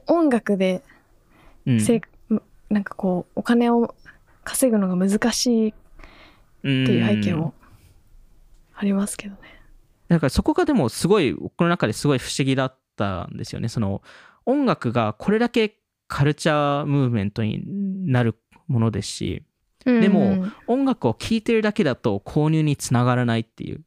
[0.08, 0.82] 音楽で、
[1.66, 1.80] うん。
[2.70, 3.96] なんかこう、お金を
[4.44, 5.74] 稼ぐのが難しいっ
[6.62, 7.54] ていう背景も
[8.74, 9.42] ありますけどね。
[10.08, 13.70] だからそこがでもすごい僕の中ですごい不思議だったんですよね。
[13.70, 14.02] その
[14.46, 15.78] 音楽がこれだけ
[16.08, 17.62] カルチャームーブメントに
[18.12, 18.36] なる
[18.68, 19.44] ものですし
[19.86, 20.54] でもうん。
[20.68, 23.82] 音楽を聴いてるだけだと購入につながらないっていう。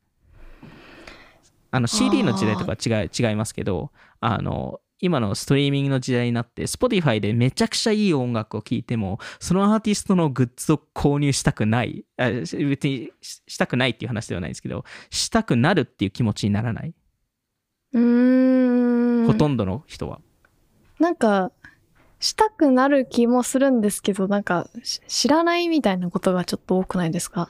[1.74, 12.05] あの CD の時代とか違い違いますけどあの今のストリーミングの時代になって Spotify でめちゃくちゃいい音楽を聴いてもそのアーティストのグッズを購入したくない。
[12.16, 16.94] あ別にししたくないっていう話ではないですけどしたくなるっていう気持ちにならない、
[17.92, 19.26] うーん。
[19.26, 20.20] ほとんどの人は。
[20.98, 21.50] なんか、
[22.20, 27.48] したくなる気もするんですけど、なんか、し知らないみたいなことがちょっと多くないですか？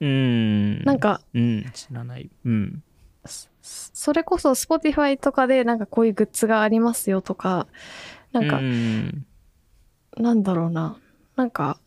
[0.00, 0.84] うーん。
[0.84, 1.70] なんか、うん。
[1.74, 2.30] 知らない。
[2.46, 2.82] うん
[3.24, 7.66] それこそ Spotify とかでなんかこういうグッズがありますよとか、
[8.32, 9.26] なんか、うん
[10.16, 10.98] なんだろうな。
[11.36, 11.78] なんか、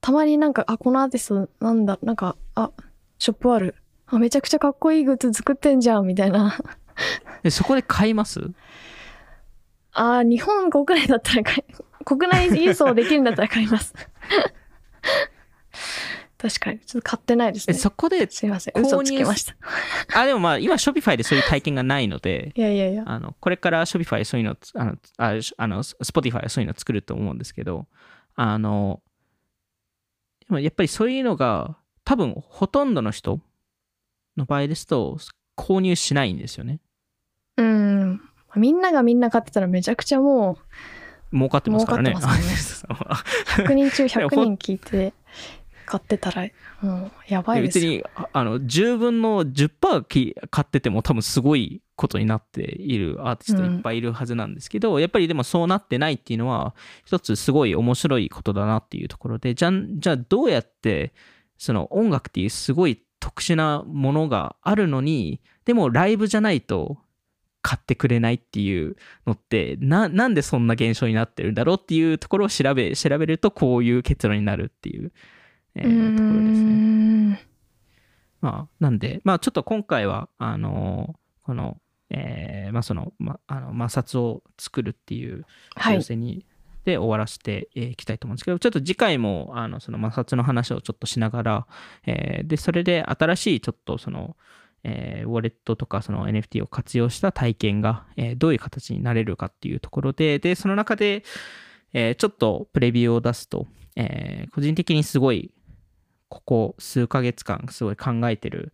[0.00, 2.72] たまになんか、あ、このアーティストなんだ、なんか、あ、
[3.18, 3.76] ショップある。
[4.06, 6.58] あ、めちゃくちゃかっこいいグッズ作ってんじゃん、みたいな。
[7.42, 8.40] でそこで買います？
[9.92, 13.94] あー、日本国内だったら買い、国内輸送できるんだったら買います。
[16.44, 16.80] 確かに。
[16.80, 17.78] ちょっと買ってないですえね。
[17.78, 18.78] そこですいません。
[18.78, 19.56] 嘘つきました。
[20.12, 23.04] あでもまあ今 Shopify でそういう体験がないのでいやいやいや。
[23.06, 27.86] あのこれから Shopify そういうのあのああの Spotify はそういうの作ると思うんですけど
[28.34, 29.00] あの
[30.40, 33.40] でもやっぱりそういうのが多分ほとんどの人
[34.36, 35.16] の場合ですと
[35.56, 36.78] 購入しないんですよね
[37.56, 38.20] うん。
[38.56, 40.58] みんながみんな買ってたらめちゃくちゃも
[41.32, 42.96] 儲かってますからね儲かってます そう
[43.64, 45.14] う、100人中100人聞いて
[45.84, 46.48] 買ってたら、
[46.80, 47.90] もう、やばいですよ。
[47.90, 56.74] 別にああの10分の10%き買ってても多分すごいことになっているアーティストいっぱいいるはずなんですけど、やっぱりでもそうなってないっていうのは
[57.04, 61.12] 一つすごい面白いことだなっていうところでじゃんじゃあどうやって
[61.58, 66.98] その音楽っていうすごい特殊なものがあるのにでもライブじゃないと
[67.64, 75.12] 買ってくれないっていうのってななんでそんな現象になってるんだろうっていうところを調べ調べるとこういう結論になるっていう、
[75.76, 76.72] えーところですね。
[76.72, 77.38] ん。
[78.40, 81.78] まあ、なんで、まあ、ちょっと今回は、あのこの、
[82.10, 85.44] えーまあ、その、ま、あの摩擦を作るっていう
[85.76, 86.02] はい要。
[86.02, 86.46] 請に、
[86.84, 91.66] で終わらせていきたいと思うんですけど、ちょっと次回も、あの、その摩擦の話をちょっとしながら、
[92.06, 94.36] えーで、それで新しい、ちょっとその、
[94.82, 101.24] えーウォレットとかその NFT を活用した体験が、えーどういう形になれるかっていうところで、で、その中で、
[101.94, 103.66] えーちょっとプレビューを出すと、
[103.96, 105.52] えー個人的にすごい、
[106.34, 108.72] ここ数ヶ月間すごい考えてる、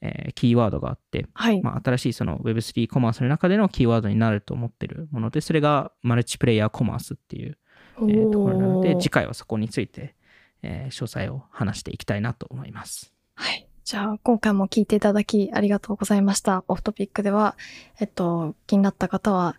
[0.00, 1.60] えーキーワードがあって、はい。
[1.60, 7.58] まあ、新しいその Web3 コマースの中でのキーワードになると思ってるもので、それがマルチプレイヤーコマースっていう、
[7.98, 10.14] えーところなので、次回はそこについて、
[10.62, 13.12] えー詳細を話していきたいなと思います。
[13.34, 13.66] はい。
[13.84, 16.62] じゃあ、今回も聞いていただきありがとうございました。
[16.68, 17.56] オフトピックでは、
[17.98, 19.56] えっと、気になった方は、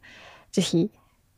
[0.53, 0.89] ぜひ、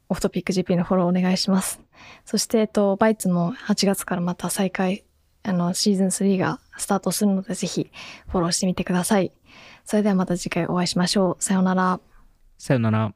[0.09, 1.81] オフトピック GP のフォローお願いします。
[2.23, 5.03] そして、えっと、バイツも8月からまた再開、
[5.43, 7.91] あの、シーズン3がスタートするので、ぜひ、
[8.29, 9.31] フォローしてみてください。
[9.85, 11.43] それではまた次回お会いしましょう。
[11.43, 11.99] さようなら。
[12.57, 13.13] さようなら。